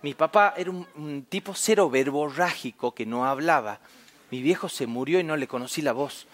Mi 0.00 0.14
papá 0.14 0.54
era 0.56 0.70
un, 0.70 1.26
tipo 1.28 1.54
cero 1.54 1.90
verborrágico 1.90 2.94
que 2.94 3.04
no 3.04 3.26
hablaba. 3.26 3.80
Mi 4.30 4.42
viejo 4.42 4.68
se 4.68 4.86
murió 4.86 5.20
y 5.20 5.24
no 5.24 5.36
le 5.36 5.48
conocí 5.48 5.82
la 5.82 5.92
voz. 5.92 6.26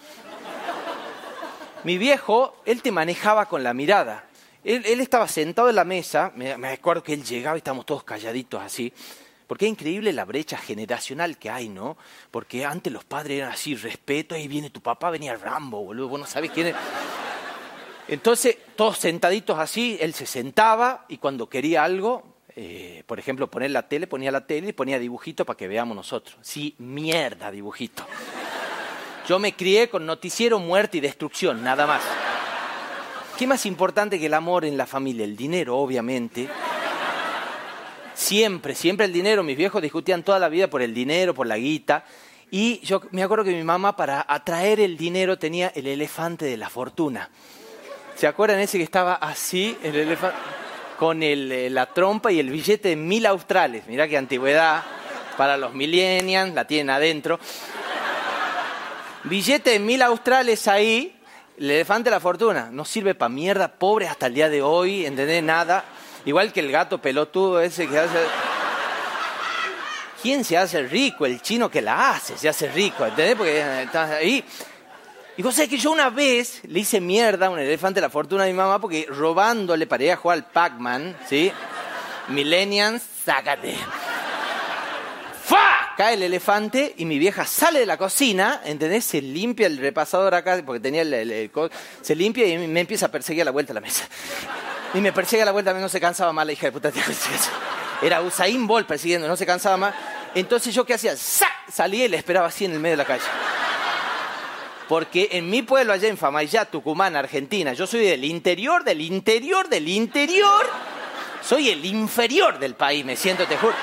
Mi 1.85 1.99
viejo, 1.99 2.55
él 2.65 2.81
te 2.81 2.91
manejaba 2.91 3.45
con 3.45 3.61
la 3.61 3.75
mirada. 3.75 4.23
Él, 4.63 4.99
estaba 4.99 5.27
sentado 5.27 5.69
en 5.69 5.75
la 5.75 5.83
mesa, 5.83 6.31
me, 6.35 6.51
acuerdo 6.69 7.03
que 7.03 7.13
él 7.13 7.23
llegaba 7.23 7.57
y 7.57 7.59
estábamos 7.59 7.85
todos 7.85 8.03
calladitos 8.03 8.59
así, 8.59 8.91
porque 9.45 9.65
es 9.65 9.71
increíble 9.71 10.11
la 10.11 10.25
brecha 10.25 10.57
generacional 10.57 11.37
que 11.37 11.51
hay, 11.51 11.69
¿no? 11.69 11.95
Porque 12.31 12.65
antes 12.65 12.91
los 12.91 13.03
padres 13.03 13.37
eran 13.37 13.51
así, 13.51 13.75
respeto, 13.75 14.33
ahí 14.33 14.47
viene 14.47 14.71
tu 14.71 14.81
papá, 14.81 15.11
venía 15.11 15.35
Rambo, 15.35 15.83
boludo, 15.83 16.07
vos 16.07 16.19
no 16.19 16.25
sabés 16.25 16.49
quién 16.49 16.67
es. 16.67 16.75
Entonces, 18.07 18.57
todos 18.75 18.97
sentaditos 18.97 19.59
así, 19.59 19.99
él 20.01 20.15
se 20.15 20.25
sentaba 20.25 21.05
y 21.07 21.19
cuando 21.19 21.47
quería 21.49 21.83
algo, 21.83 22.23
eh, 22.55 23.03
por 23.05 23.19
ejemplo, 23.19 23.51
poner 23.51 23.69
la 23.69 23.87
tele, 23.87 24.07
ponía 24.07 24.31
la 24.31 24.47
tele 24.47 24.69
y 24.69 24.73
ponía 24.73 24.97
dibujito 24.97 25.45
para 25.45 25.55
que 25.55 25.67
veamos 25.67 25.95
nosotros. 25.95 26.35
Sí, 26.41 26.73
mierda, 26.79 27.51
dibujito. 27.51 28.07
Yo 29.27 29.39
me 29.39 29.53
crié 29.53 29.89
con 29.89 30.05
noticiero, 30.05 30.59
muerte 30.59 30.97
y 30.97 31.01
destrucción, 31.01 31.63
nada 31.63 31.87
más. 31.87 32.03
¿Qué 33.37 33.47
más 33.47 33.65
importante 33.65 34.19
que 34.19 34.27
el 34.27 34.33
amor 34.35 34.65
en 34.65 34.77
la 34.77 34.85
familia? 34.85 35.25
El 35.25 35.35
dinero, 35.35 35.77
obviamente. 35.77 36.47
Siempre, 38.13 38.75
siempre 38.75 39.07
el 39.07 39.13
dinero. 39.13 39.41
Mis 39.43 39.57
viejos 39.57 39.81
discutían 39.81 40.23
toda 40.23 40.37
la 40.37 40.47
vida 40.47 40.69
por 40.69 40.81
el 40.83 40.93
dinero, 40.93 41.33
por 41.33 41.47
la 41.47 41.57
guita. 41.57 42.05
Y 42.51 42.79
yo 42.81 43.01
me 43.11 43.23
acuerdo 43.23 43.43
que 43.43 43.51
mi 43.51 43.63
mamá 43.63 43.95
para 43.95 44.23
atraer 44.27 44.79
el 44.79 44.95
dinero 44.95 45.39
tenía 45.39 45.69
el 45.75 45.87
elefante 45.87 46.45
de 46.45 46.55
la 46.55 46.69
fortuna. 46.69 47.29
¿Se 48.15 48.27
acuerdan 48.27 48.59
ese 48.59 48.77
que 48.77 48.83
estaba 48.83 49.15
así, 49.15 49.75
el 49.83 49.95
elefante, 49.95 50.37
con 50.97 51.23
eh, 51.23 51.69
la 51.69 51.87
trompa 51.87 52.31
y 52.31 52.39
el 52.39 52.51
billete 52.51 52.89
de 52.89 52.95
mil 52.95 53.25
australes? 53.25 53.87
Mirá 53.87 54.07
qué 54.07 54.17
antigüedad 54.17 54.83
para 55.35 55.57
los 55.57 55.73
millennials, 55.73 56.53
la 56.53 56.65
tienen 56.65 56.91
adentro. 56.91 57.39
Billete 59.25 59.71
de 59.71 59.79
mil 59.79 60.03
australes 60.03 60.67
ahí, 60.67 61.15
el 61.57 61.71
elefante 61.71 62.11
de 62.11 62.15
la 62.15 62.19
fortuna. 62.19 62.69
No 62.71 62.85
sirve 62.85 63.15
para 63.15 63.29
mierda, 63.29 63.67
pobre 63.67 64.07
hasta 64.07 64.27
el 64.27 64.35
día 64.35 64.49
de 64.49 64.61
hoy, 64.61 65.03
¿entendés? 65.03 65.41
Nada. 65.41 65.83
Igual 66.25 66.53
que 66.53 66.59
el 66.59 66.71
gato 66.71 67.01
pelotudo 67.01 67.59
ese 67.59 67.87
que 67.87 67.97
hace... 67.97 68.19
¿Quién 70.21 70.43
se 70.43 70.57
hace 70.57 70.83
rico? 70.83 71.25
El 71.25 71.41
chino 71.41 71.69
que 71.69 71.81
la 71.81 72.11
hace 72.11 72.37
se 72.37 72.49
hace 72.49 72.67
rico, 72.67 73.03
¿entendés? 73.03 73.35
Porque 73.35 73.81
estás 73.83 74.11
ahí. 74.11 74.43
Y 75.37 75.41
vos 75.41 75.55
sabés 75.55 75.69
que 75.69 75.77
yo 75.77 75.91
una 75.91 76.11
vez 76.11 76.61
le 76.67 76.81
hice 76.81 77.01
mierda 77.01 77.47
a 77.47 77.49
un 77.49 77.57
elefante 77.57 77.99
de 77.99 78.05
la 78.05 78.11
fortuna 78.11 78.43
a 78.43 78.47
mi 78.47 78.53
mamá 78.53 78.79
porque 78.79 79.07
robándole 79.09 79.87
para 79.87 80.03
ir 80.03 80.11
a 80.11 80.17
jugar 80.17 80.37
al 80.37 80.45
Pac-Man, 80.45 81.17
¿sí? 81.27 81.51
Millennials, 82.29 83.01
sácate. 83.25 83.75
Cae 85.97 86.15
el 86.15 86.23
elefante 86.23 86.93
y 86.97 87.05
mi 87.05 87.17
vieja 87.17 87.45
sale 87.45 87.79
de 87.79 87.85
la 87.85 87.97
cocina, 87.97 88.61
¿entendés? 88.65 89.05
Se 89.05 89.21
limpia 89.21 89.67
el 89.67 89.77
repasador 89.77 90.35
acá, 90.35 90.61
porque 90.65 90.81
tenía 90.81 91.03
el, 91.03 91.51
se 92.01 92.15
limpia 92.15 92.45
y 92.45 92.67
me 92.67 92.81
empieza 92.81 93.05
a 93.05 93.09
perseguir 93.09 93.43
a 93.43 93.45
la 93.45 93.51
vuelta 93.51 93.71
a 93.71 93.75
la 93.75 93.81
mesa. 93.81 94.05
Y 94.93 94.99
me 94.99 95.13
persigue 95.13 95.41
a 95.41 95.45
la 95.45 95.53
vuelta, 95.53 95.73
no 95.73 95.87
se 95.87 96.01
cansaba 96.01 96.33
más 96.33 96.45
la 96.45 96.51
hija 96.51 96.67
de 96.67 96.73
puta. 96.73 96.91
Era 98.01 98.21
Usain 98.21 98.67
Bolt 98.67 98.87
persiguiendo, 98.87 99.27
no 99.27 99.37
se 99.37 99.45
cansaba 99.45 99.77
más. 99.77 99.95
Entonces 100.33 100.75
yo 100.75 100.85
qué 100.85 100.95
hacía, 100.95 101.15
¡Sac! 101.15 101.49
salía 101.71 102.05
y 102.05 102.07
le 102.09 102.17
esperaba 102.17 102.47
así 102.47 102.65
en 102.65 102.73
el 102.73 102.79
medio 102.79 102.93
de 102.93 102.97
la 102.97 103.05
calle. 103.05 103.23
Porque 104.89 105.29
en 105.31 105.49
mi 105.49 105.61
pueblo, 105.61 105.93
allá 105.93 106.09
en 106.09 106.17
Famayá, 106.17 106.65
Tucumán, 106.65 107.15
Argentina, 107.15 107.71
yo 107.73 107.87
soy 107.87 108.05
del 108.05 108.25
interior, 108.25 108.83
del 108.83 109.01
interior, 109.01 109.69
del 109.69 109.87
interior. 109.87 110.69
Soy 111.41 111.69
el 111.69 111.85
inferior 111.85 112.59
del 112.59 112.75
país, 112.75 113.05
me 113.05 113.15
siento, 113.15 113.45
te 113.45 113.57
juro. 113.57 113.73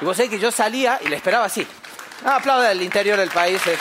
Y 0.00 0.04
vos 0.04 0.16
sabés 0.16 0.30
que 0.30 0.38
yo 0.38 0.50
salía 0.50 0.98
y 1.04 1.08
le 1.08 1.16
esperaba 1.16 1.46
así. 1.46 1.66
Aplauda 2.24 2.68
del 2.68 2.82
interior 2.82 3.18
del 3.18 3.30
país. 3.30 3.60
Eh. 3.66 3.76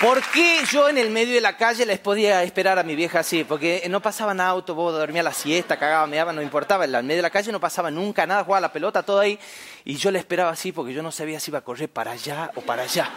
¿Por 0.00 0.20
qué 0.22 0.60
yo 0.70 0.88
en 0.90 0.98
el 0.98 1.10
medio 1.10 1.34
de 1.34 1.40
la 1.40 1.56
calle 1.56 1.86
les 1.86 1.98
podía 1.98 2.42
esperar 2.42 2.78
a 2.78 2.82
mi 2.82 2.94
vieja 2.94 3.20
así? 3.20 3.42
Porque 3.42 3.86
no 3.88 4.02
pasaban 4.02 4.38
autos, 4.38 4.76
vos 4.76 4.92
dormía 4.92 5.22
la 5.22 5.32
siesta, 5.32 5.78
cagaba, 5.78 6.06
me 6.06 6.16
daba, 6.16 6.32
no 6.32 6.42
importaba. 6.42 6.84
En 6.84 6.94
el 6.94 7.04
medio 7.04 7.18
de 7.18 7.22
la 7.22 7.30
calle 7.30 7.50
no 7.50 7.58
pasaba 7.58 7.90
nunca 7.90 8.26
nada, 8.26 8.44
jugaba 8.44 8.60
la 8.60 8.72
pelota, 8.72 9.02
todo 9.02 9.20
ahí. 9.20 9.38
Y 9.84 9.96
yo 9.96 10.10
le 10.10 10.18
esperaba 10.18 10.50
así 10.50 10.72
porque 10.72 10.92
yo 10.92 11.02
no 11.02 11.10
sabía 11.10 11.40
si 11.40 11.50
iba 11.50 11.60
a 11.60 11.64
correr 11.64 11.88
para 11.88 12.10
allá 12.10 12.50
o 12.54 12.60
para 12.60 12.82
allá. 12.82 13.08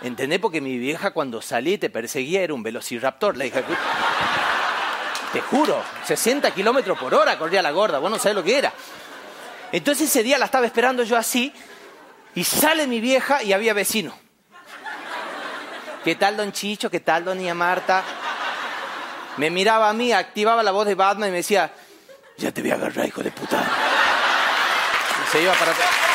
¿Entendés? 0.00 0.38
Porque 0.38 0.62
mi 0.62 0.78
vieja 0.78 1.10
cuando 1.10 1.42
salí 1.42 1.76
te 1.76 1.90
perseguía 1.90 2.40
era 2.40 2.54
un 2.54 2.62
velociraptor. 2.62 3.36
La 3.36 3.44
hija, 3.44 3.62
te 5.32 5.40
juro, 5.40 5.82
60 6.06 6.50
kilómetros 6.52 6.98
por 6.98 7.14
hora 7.14 7.38
corría 7.38 7.62
la 7.62 7.70
gorda, 7.70 7.98
vos 7.98 8.10
no 8.10 8.32
lo 8.32 8.42
que 8.42 8.58
era. 8.58 8.72
Entonces 9.72 10.08
ese 10.08 10.22
día 10.22 10.38
la 10.38 10.46
estaba 10.46 10.66
esperando 10.66 11.04
yo 11.04 11.16
así 11.16 11.52
Y 12.34 12.42
sale 12.42 12.88
mi 12.88 13.00
vieja 13.00 13.42
y 13.42 13.52
había 13.52 13.72
vecino. 13.72 14.12
¿Qué 16.04 16.14
tal, 16.16 16.36
don 16.36 16.52
Chicho? 16.52 16.90
¿Qué 16.90 17.00
tal, 17.00 17.24
doña 17.24 17.54
Marta? 17.54 18.02
Me 19.36 19.50
miraba 19.50 19.88
a 19.88 19.92
mí, 19.92 20.12
activaba 20.12 20.62
la 20.62 20.70
voz 20.70 20.86
de 20.86 20.94
Batman 20.94 21.28
y 21.28 21.32
me 21.32 21.38
decía, 21.38 21.72
ya 22.36 22.52
te 22.52 22.62
voy 22.62 22.70
a 22.70 22.74
agarrar, 22.74 23.06
hijo 23.06 23.22
de 23.22 23.30
puta. 23.30 23.62
Y 25.22 25.32
se 25.32 25.42
iba 25.42 25.52
para 25.54 25.72
atrás. 25.72 26.09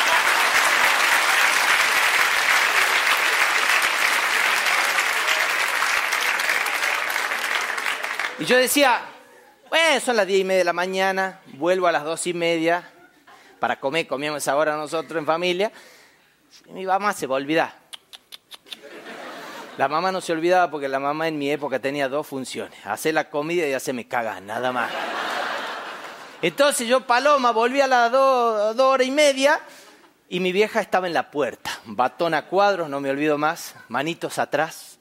Y 8.38 8.44
yo 8.44 8.58
decía, 8.58 9.00
bueno, 9.70 9.98
son 10.00 10.16
las 10.16 10.26
diez 10.26 10.40
y 10.40 10.44
media 10.44 10.58
de 10.58 10.64
la 10.64 10.74
mañana, 10.74 11.40
vuelvo 11.54 11.86
a 11.86 11.92
las 11.92 12.04
dos 12.04 12.26
y 12.26 12.34
media 12.34 12.86
para 13.58 13.80
comer, 13.80 14.06
comíamos 14.06 14.46
ahora 14.46 14.76
nosotros 14.76 15.18
en 15.18 15.24
familia, 15.24 15.72
y 16.66 16.72
mi 16.72 16.84
mamá 16.84 17.14
se 17.14 17.26
va 17.26 17.36
a 17.36 17.38
olvidar. 17.38 17.74
La 19.78 19.88
mamá 19.88 20.12
no 20.12 20.20
se 20.20 20.32
olvidaba 20.32 20.70
porque 20.70 20.86
la 20.86 20.98
mamá 20.98 21.28
en 21.28 21.38
mi 21.38 21.50
época 21.50 21.78
tenía 21.78 22.10
dos 22.10 22.26
funciones, 22.26 22.78
hacer 22.84 23.14
la 23.14 23.30
comida 23.30 23.66
y 23.66 23.72
hacerme 23.72 24.06
cagar, 24.06 24.42
nada 24.42 24.70
más. 24.70 24.90
Entonces 26.42 26.86
yo, 26.86 27.06
Paloma, 27.06 27.52
volví 27.52 27.80
a 27.80 27.86
las 27.86 28.12
dos, 28.12 28.76
dos 28.76 28.86
horas 28.86 29.06
y 29.06 29.10
media 29.10 29.60
y 30.28 30.40
mi 30.40 30.52
vieja 30.52 30.80
estaba 30.82 31.06
en 31.06 31.14
la 31.14 31.30
puerta, 31.30 31.70
batón 31.86 32.34
a 32.34 32.46
cuadros, 32.46 32.90
no 32.90 33.00
me 33.00 33.08
olvido 33.08 33.38
más, 33.38 33.74
manitos 33.88 34.38
atrás, 34.38 34.98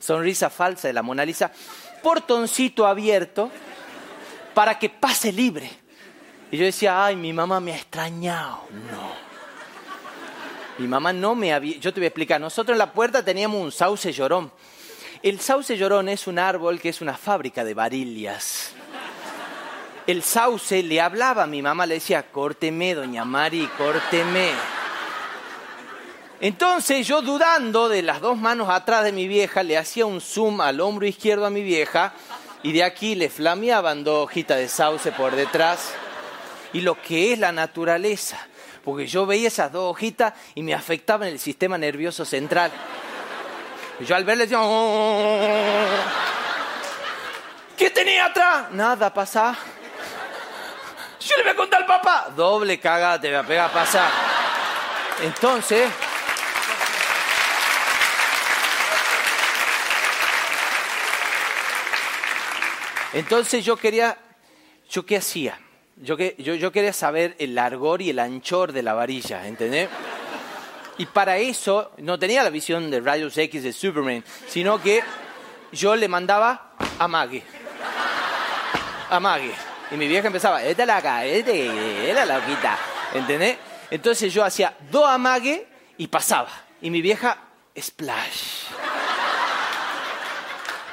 sonrisa 0.00 0.50
falsa 0.50 0.88
de 0.88 0.94
la 0.94 1.02
Mona 1.02 1.24
Lisa, 1.24 1.52
portoncito 2.02 2.86
abierto 2.86 3.50
para 4.54 4.78
que 4.78 4.88
pase 4.88 5.32
libre. 5.32 5.70
Y 6.50 6.58
yo 6.58 6.64
decía, 6.64 7.04
ay, 7.04 7.16
mi 7.16 7.32
mamá 7.32 7.60
me 7.60 7.72
ha 7.72 7.76
extrañado. 7.76 8.64
No. 8.90 9.12
Mi 10.78 10.86
mamá 10.86 11.12
no 11.12 11.34
me 11.34 11.52
había... 11.52 11.78
Yo 11.78 11.92
te 11.92 12.00
voy 12.00 12.06
a 12.06 12.08
explicar. 12.08 12.40
Nosotros 12.40 12.74
en 12.74 12.78
la 12.78 12.92
puerta 12.92 13.24
teníamos 13.24 13.62
un 13.62 13.72
sauce 13.72 14.12
llorón. 14.12 14.52
El 15.22 15.40
sauce 15.40 15.76
llorón 15.76 16.08
es 16.08 16.26
un 16.26 16.38
árbol 16.38 16.80
que 16.80 16.88
es 16.88 17.00
una 17.00 17.16
fábrica 17.16 17.64
de 17.64 17.74
varillas. 17.74 18.72
El 20.06 20.22
sauce 20.22 20.82
le 20.82 21.00
hablaba 21.00 21.44
a 21.44 21.46
mi 21.46 21.62
mamá, 21.62 21.86
le 21.86 21.94
decía, 21.94 22.24
córteme, 22.30 22.94
doña 22.94 23.24
Mari, 23.24 23.68
córteme. 23.78 24.50
Entonces 26.42 27.06
yo 27.06 27.22
dudando 27.22 27.88
de 27.88 28.02
las 28.02 28.20
dos 28.20 28.36
manos 28.36 28.68
atrás 28.68 29.04
de 29.04 29.12
mi 29.12 29.28
vieja, 29.28 29.62
le 29.62 29.78
hacía 29.78 30.06
un 30.06 30.20
zoom 30.20 30.60
al 30.60 30.80
hombro 30.80 31.06
izquierdo 31.06 31.46
a 31.46 31.50
mi 31.50 31.62
vieja 31.62 32.14
y 32.64 32.72
de 32.72 32.82
aquí 32.82 33.14
le 33.14 33.30
flameaban 33.30 34.02
dos 34.02 34.24
hojitas 34.24 34.58
de 34.58 34.68
sauce 34.68 35.12
por 35.12 35.36
detrás. 35.36 35.92
Y 36.72 36.80
lo 36.80 37.00
que 37.00 37.32
es 37.32 37.38
la 37.38 37.52
naturaleza, 37.52 38.44
porque 38.84 39.06
yo 39.06 39.24
veía 39.24 39.46
esas 39.46 39.70
dos 39.70 39.92
hojitas 39.92 40.32
y 40.56 40.64
me 40.64 40.74
afectaban 40.74 41.28
el 41.28 41.38
sistema 41.38 41.78
nervioso 41.78 42.24
central. 42.24 42.72
Y 44.00 44.04
yo 44.04 44.16
al 44.16 44.24
verle 44.24 44.46
decía, 44.46 44.58
"Oh". 44.62 45.86
¿qué 47.76 47.88
tenía 47.90 48.24
atrás? 48.26 48.72
Nada, 48.72 49.14
pasa. 49.14 49.56
Yo 51.20 51.36
le 51.36 51.44
voy 51.44 51.52
a 51.52 51.56
contar 51.56 51.82
al 51.82 51.86
papá. 51.86 52.32
Doble 52.34 52.80
caga, 52.80 53.20
te 53.20 53.28
voy 53.28 53.36
a 53.36 53.44
pegar. 53.44 53.70
Entonces, 55.22 55.88
entonces 63.12 63.64
yo 63.64 63.76
quería, 63.76 64.18
¿yo 64.90 65.04
qué 65.04 65.16
hacía? 65.16 65.58
Yo, 65.96 66.16
que, 66.16 66.34
yo, 66.38 66.54
yo 66.54 66.72
quería 66.72 66.92
saber 66.92 67.36
el 67.38 67.54
largor 67.54 68.02
y 68.02 68.10
el 68.10 68.18
anchor 68.18 68.72
de 68.72 68.82
la 68.82 68.94
varilla, 68.94 69.46
¿entendés? 69.46 69.88
Y 70.98 71.06
para 71.06 71.38
eso 71.38 71.92
no 71.98 72.18
tenía 72.18 72.42
la 72.42 72.50
visión 72.50 72.90
de 72.90 73.00
rayos 73.00 73.36
X 73.36 73.62
de 73.62 73.72
Superman, 73.72 74.24
sino 74.48 74.80
que 74.80 75.02
yo 75.72 75.96
le 75.96 76.08
mandaba 76.08 76.74
a 76.98 77.08
Maggie. 77.08 77.42
A 79.10 79.20
Maggie. 79.20 79.54
Y 79.90 79.96
mi 79.96 80.08
vieja 80.08 80.26
empezaba, 80.26 80.62
esta 80.62 80.82
es 80.82 80.86
la 80.86 80.96
acá, 80.96 81.24
este, 81.24 82.10
es 82.10 82.14
la 82.14 82.24
loquita. 82.24 82.78
¿Entendés? 83.14 83.58
Entonces 83.90 84.32
yo 84.32 84.44
hacía 84.44 84.74
dos 84.90 85.06
amague 85.06 85.66
y 85.98 86.06
pasaba. 86.06 86.50
Y 86.80 86.90
mi 86.90 87.02
vieja, 87.02 87.36
splash. 87.78 88.68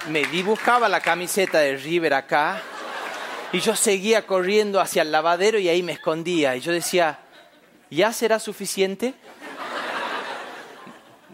Me 0.08 0.24
dibujaba 0.26 0.88
la 0.88 1.02
camiseta 1.02 1.60
de 1.60 1.78
River 1.78 2.14
acá. 2.14 2.62
Y 3.52 3.60
yo 3.60 3.76
seguía 3.76 4.26
corriendo 4.26 4.80
hacia 4.80 5.02
el 5.02 5.12
lavadero 5.12 5.60
y 5.60 5.68
ahí 5.70 5.84
me 5.84 5.92
escondía. 5.92 6.56
Y 6.56 6.62
yo 6.62 6.72
decía, 6.72 7.20
¿ya 7.90 8.14
será 8.14 8.40
suficiente? 8.40 9.14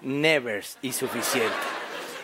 Never 0.01 0.63
y 0.81 0.93
suficiente. 0.93 1.55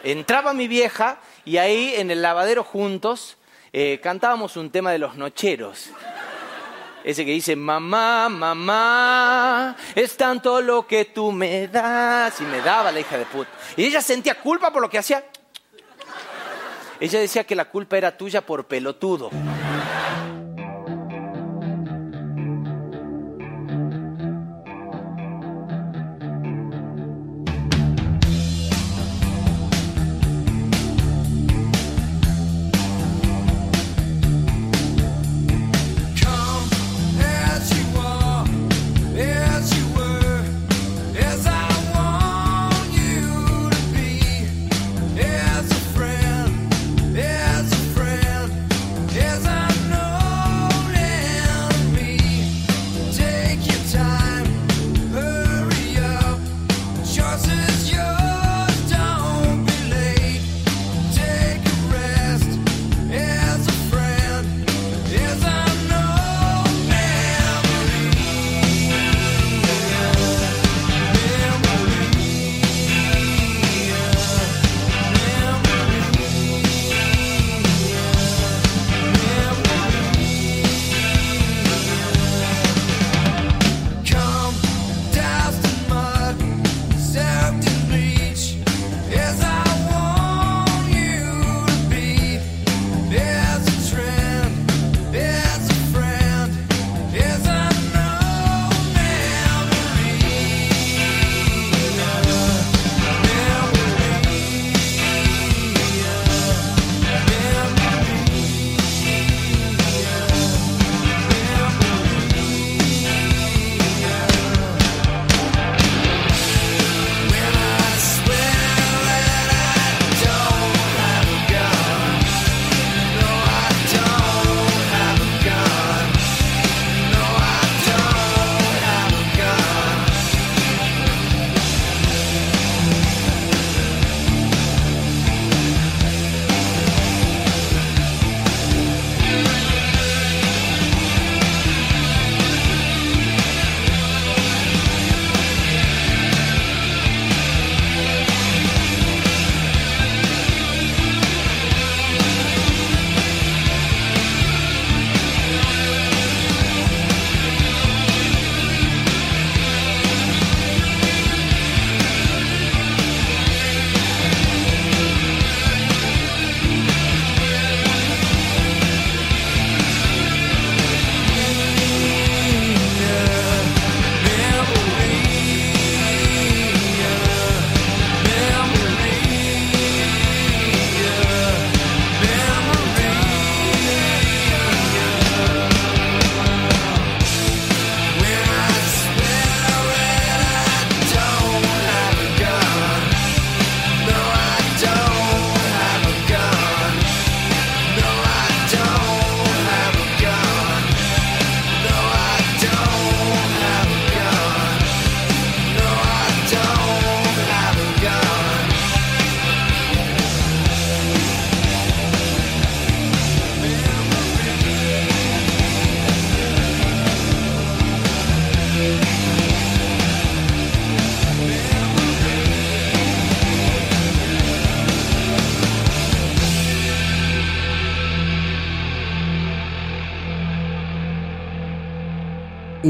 Entraba 0.03 0.53
mi 0.53 0.67
vieja 0.67 1.19
y 1.45 1.57
ahí 1.57 1.93
en 1.95 2.09
el 2.09 2.21
lavadero 2.21 2.63
juntos 2.63 3.37
eh, 3.73 3.99
cantábamos 4.01 4.57
un 4.57 4.71
tema 4.71 4.91
de 4.91 4.99
los 4.99 5.15
nocheros. 5.15 5.91
Ese 7.03 7.25
que 7.25 7.31
dice, 7.31 7.55
mamá, 7.55 8.29
mamá, 8.29 9.75
es 9.95 10.15
tanto 10.17 10.61
lo 10.61 10.85
que 10.85 11.05
tú 11.05 11.31
me 11.31 11.67
das. 11.67 12.39
Y 12.39 12.43
me 12.43 12.61
daba 12.61 12.91
la 12.91 12.99
hija 12.99 13.17
de 13.17 13.25
puta. 13.25 13.49
Y 13.75 13.85
ella 13.85 14.01
sentía 14.01 14.35
culpa 14.35 14.71
por 14.71 14.81
lo 14.81 14.89
que 14.89 14.99
hacía. 14.99 15.23
Ella 17.01 17.19
decía 17.19 17.43
que 17.45 17.55
la 17.55 17.65
culpa 17.65 17.97
era 17.97 18.15
tuya 18.15 18.41
por 18.41 18.65
pelotudo. 18.65 19.31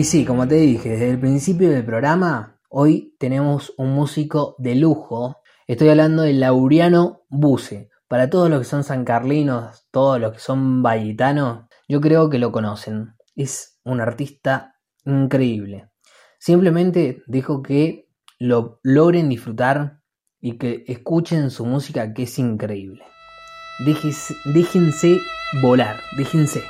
Y 0.02 0.04
sí, 0.04 0.26
como 0.26 0.48
te 0.48 0.56
dije, 0.56 0.90
desde 0.90 1.12
el 1.12 1.20
principio 1.20 1.70
del 1.70 1.86
programa, 1.86 2.60
hoy 2.70 3.16
tenemos 3.20 3.72
un 3.78 3.92
músico 3.94 4.56
de 4.58 4.74
lujo. 4.74 5.44
Estoy 5.68 5.90
hablando 5.90 6.24
de 6.24 6.34
Lauriano 6.34 7.22
Buse. 7.30 7.92
Para 8.08 8.28
todos 8.28 8.50
los 8.50 8.62
que 8.62 8.66
son 8.66 8.84
sancarlinos, 8.84 9.86
todos 9.92 10.20
los 10.20 10.34
que 10.34 10.40
son 10.40 10.82
vallitanos, 10.82 11.68
yo 11.88 12.02
creo 12.02 12.32
que 12.32 12.40
lo 12.40 12.52
conocen. 12.52 13.14
Es 13.36 13.80
un 13.84 14.02
artista 14.02 14.74
increíble. 15.06 15.92
Simplemente 16.40 17.22
dejo 17.28 17.62
que 17.62 18.10
lo 18.40 18.80
logren 18.82 19.30
disfrutar 19.30 20.00
y 20.40 20.58
que 20.58 20.84
escuchen 20.88 21.52
su 21.52 21.64
música 21.64 22.12
que 22.16 22.24
es 22.24 22.40
increíble. 22.40 23.04
Déjense 23.86 25.20
volar, 25.62 25.98
déjense. 26.18 26.64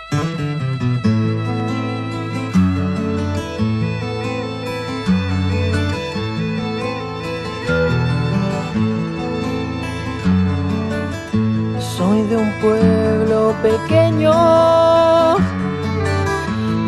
pequeño. 13.82 15.38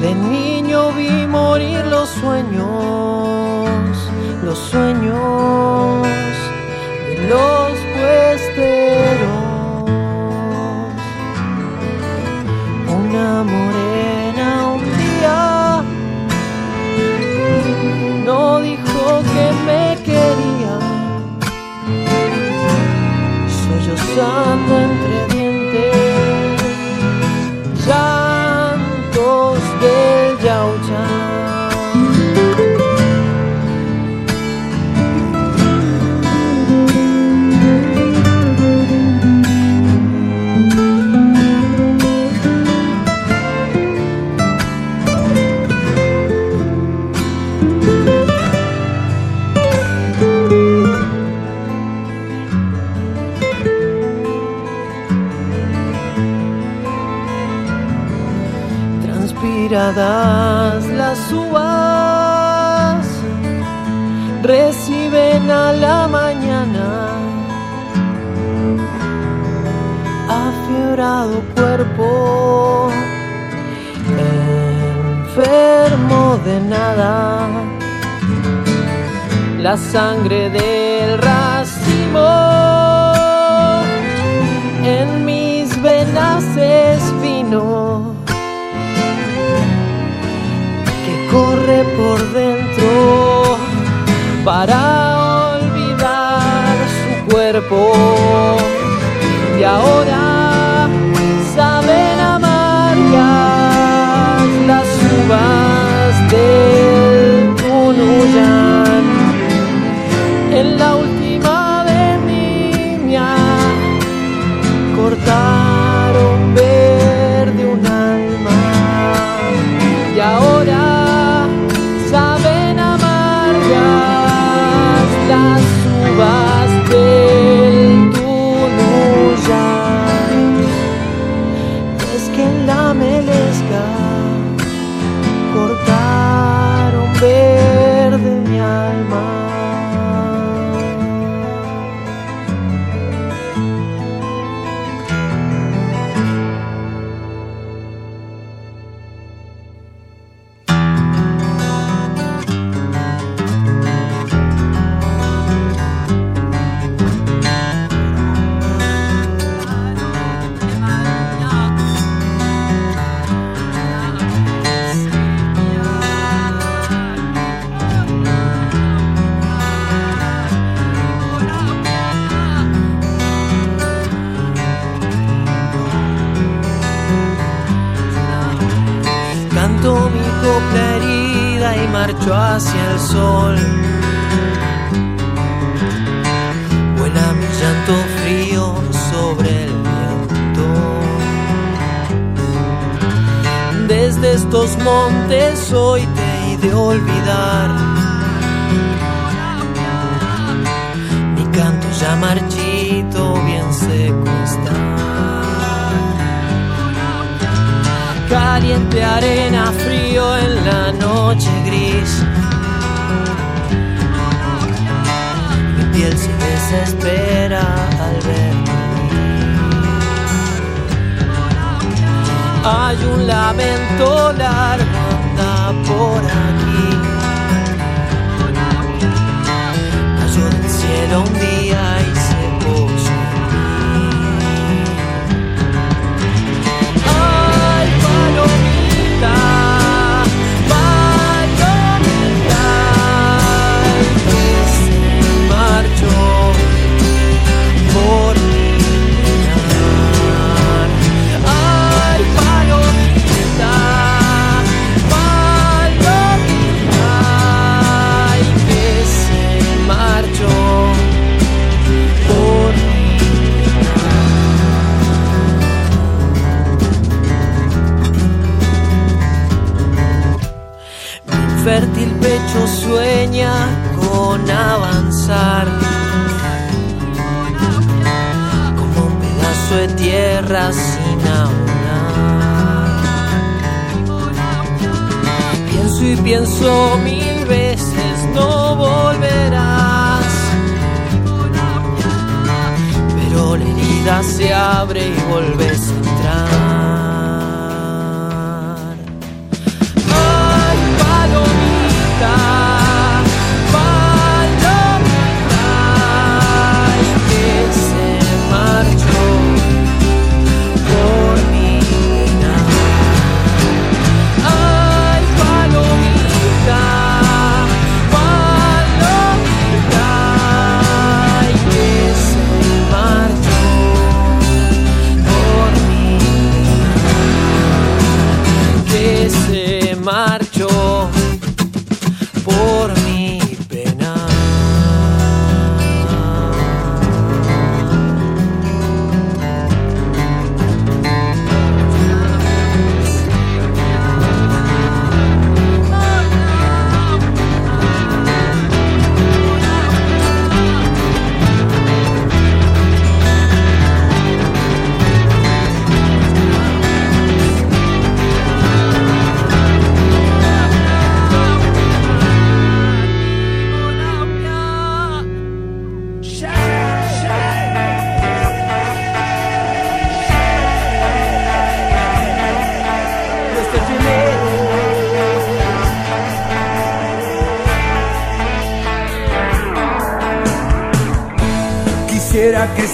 De 0.01 0.13
niño 0.15 0.91
vi 0.93 1.27
morir 1.27 1.85
los 1.85 2.09
sueños, 2.09 3.97
los 4.43 4.57
sueños. 4.57 5.92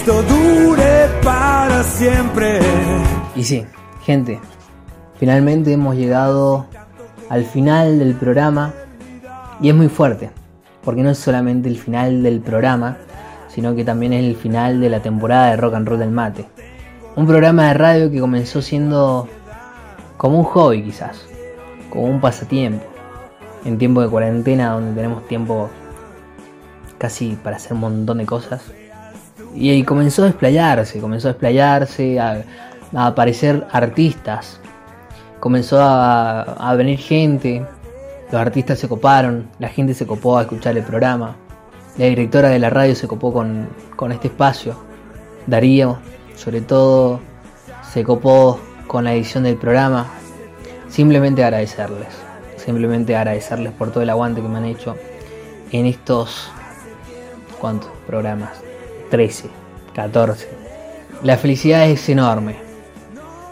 Esto 0.00 0.22
dure 0.22 1.08
para 1.22 1.82
siempre. 1.82 2.58
Y 3.36 3.44
sí, 3.44 3.66
gente, 4.02 4.40
finalmente 5.18 5.74
hemos 5.74 5.94
llegado 5.94 6.64
al 7.28 7.44
final 7.44 7.98
del 7.98 8.14
programa 8.14 8.72
y 9.60 9.68
es 9.68 9.74
muy 9.74 9.88
fuerte, 9.88 10.30
porque 10.82 11.02
no 11.02 11.10
es 11.10 11.18
solamente 11.18 11.68
el 11.68 11.76
final 11.76 12.22
del 12.22 12.40
programa, 12.40 12.96
sino 13.48 13.74
que 13.74 13.84
también 13.84 14.14
es 14.14 14.24
el 14.24 14.36
final 14.36 14.80
de 14.80 14.88
la 14.88 15.00
temporada 15.00 15.50
de 15.50 15.58
Rock 15.58 15.74
and 15.74 15.86
Roll 15.86 15.98
del 15.98 16.12
Mate. 16.12 16.46
Un 17.14 17.26
programa 17.26 17.68
de 17.68 17.74
radio 17.74 18.10
que 18.10 18.20
comenzó 18.20 18.62
siendo 18.62 19.28
como 20.16 20.38
un 20.38 20.44
hobby 20.44 20.82
quizás, 20.82 21.26
como 21.90 22.04
un 22.04 22.22
pasatiempo, 22.22 22.86
en 23.66 23.76
tiempo 23.76 24.00
de 24.00 24.08
cuarentena 24.08 24.70
donde 24.70 24.94
tenemos 24.94 25.28
tiempo 25.28 25.68
casi 26.96 27.36
para 27.44 27.56
hacer 27.56 27.74
un 27.74 27.80
montón 27.80 28.16
de 28.16 28.24
cosas. 28.24 28.62
Y, 29.54 29.70
y 29.70 29.82
comenzó 29.82 30.22
a 30.22 30.26
desplayarse, 30.26 31.00
comenzó 31.00 31.28
a 31.28 31.32
desplayarse, 31.32 32.20
a, 32.20 32.44
aparecer 32.94 33.66
artistas, 33.70 34.60
comenzó 35.38 35.78
a, 35.80 36.74
venir 36.76 36.98
gente, 36.98 37.64
los 38.30 38.40
artistas 38.40 38.78
se 38.78 38.88
coparon, 38.88 39.48
la 39.58 39.68
gente 39.68 39.94
se 39.94 40.06
copó 40.06 40.38
a 40.38 40.42
escuchar 40.42 40.76
el 40.76 40.84
programa, 40.84 41.36
la 41.98 42.06
directora 42.06 42.48
de 42.48 42.58
la 42.58 42.70
radio 42.70 42.94
se 42.94 43.08
copó 43.08 43.32
con, 43.32 43.68
con 43.96 44.12
este 44.12 44.28
espacio, 44.28 44.76
Darío, 45.46 45.98
sobre 46.36 46.60
todo, 46.60 47.20
se 47.92 48.04
copó 48.04 48.60
con 48.86 49.04
la 49.04 49.14
edición 49.14 49.44
del 49.44 49.56
programa. 49.56 50.06
Simplemente 50.88 51.44
agradecerles, 51.44 52.08
simplemente 52.56 53.16
agradecerles 53.16 53.72
por 53.72 53.90
todo 53.90 54.02
el 54.02 54.10
aguante 54.10 54.42
que 54.42 54.48
me 54.48 54.58
han 54.58 54.64
hecho 54.64 54.96
en 55.72 55.86
estos, 55.86 56.50
¿cuántos 57.60 57.90
programas? 58.06 58.69
13, 59.10 59.48
14. 59.94 60.48
La 61.22 61.36
felicidad 61.36 61.88
es 61.88 62.08
enorme. 62.08 62.56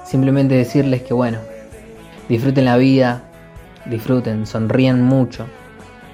Simplemente 0.06 0.54
decirles 0.54 1.02
que 1.02 1.12
bueno, 1.12 1.38
disfruten 2.28 2.64
la 2.64 2.76
vida, 2.76 3.22
disfruten, 3.84 4.46
sonrían 4.46 5.02
mucho. 5.02 5.46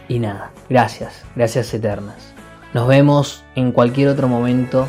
Y 0.09 0.18
nada, 0.18 0.51
gracias, 0.68 1.22
gracias 1.36 1.72
eternas. 1.72 2.34
Nos 2.72 2.88
vemos 2.88 3.45
en 3.55 3.70
cualquier 3.70 4.09
otro 4.09 4.26
momento 4.26 4.88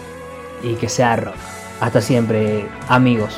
y 0.64 0.74
que 0.74 0.90
sea 0.90 1.16
rock. 1.18 1.36
Hasta 1.80 2.02
siempre, 2.02 2.66
amigos. 2.88 3.38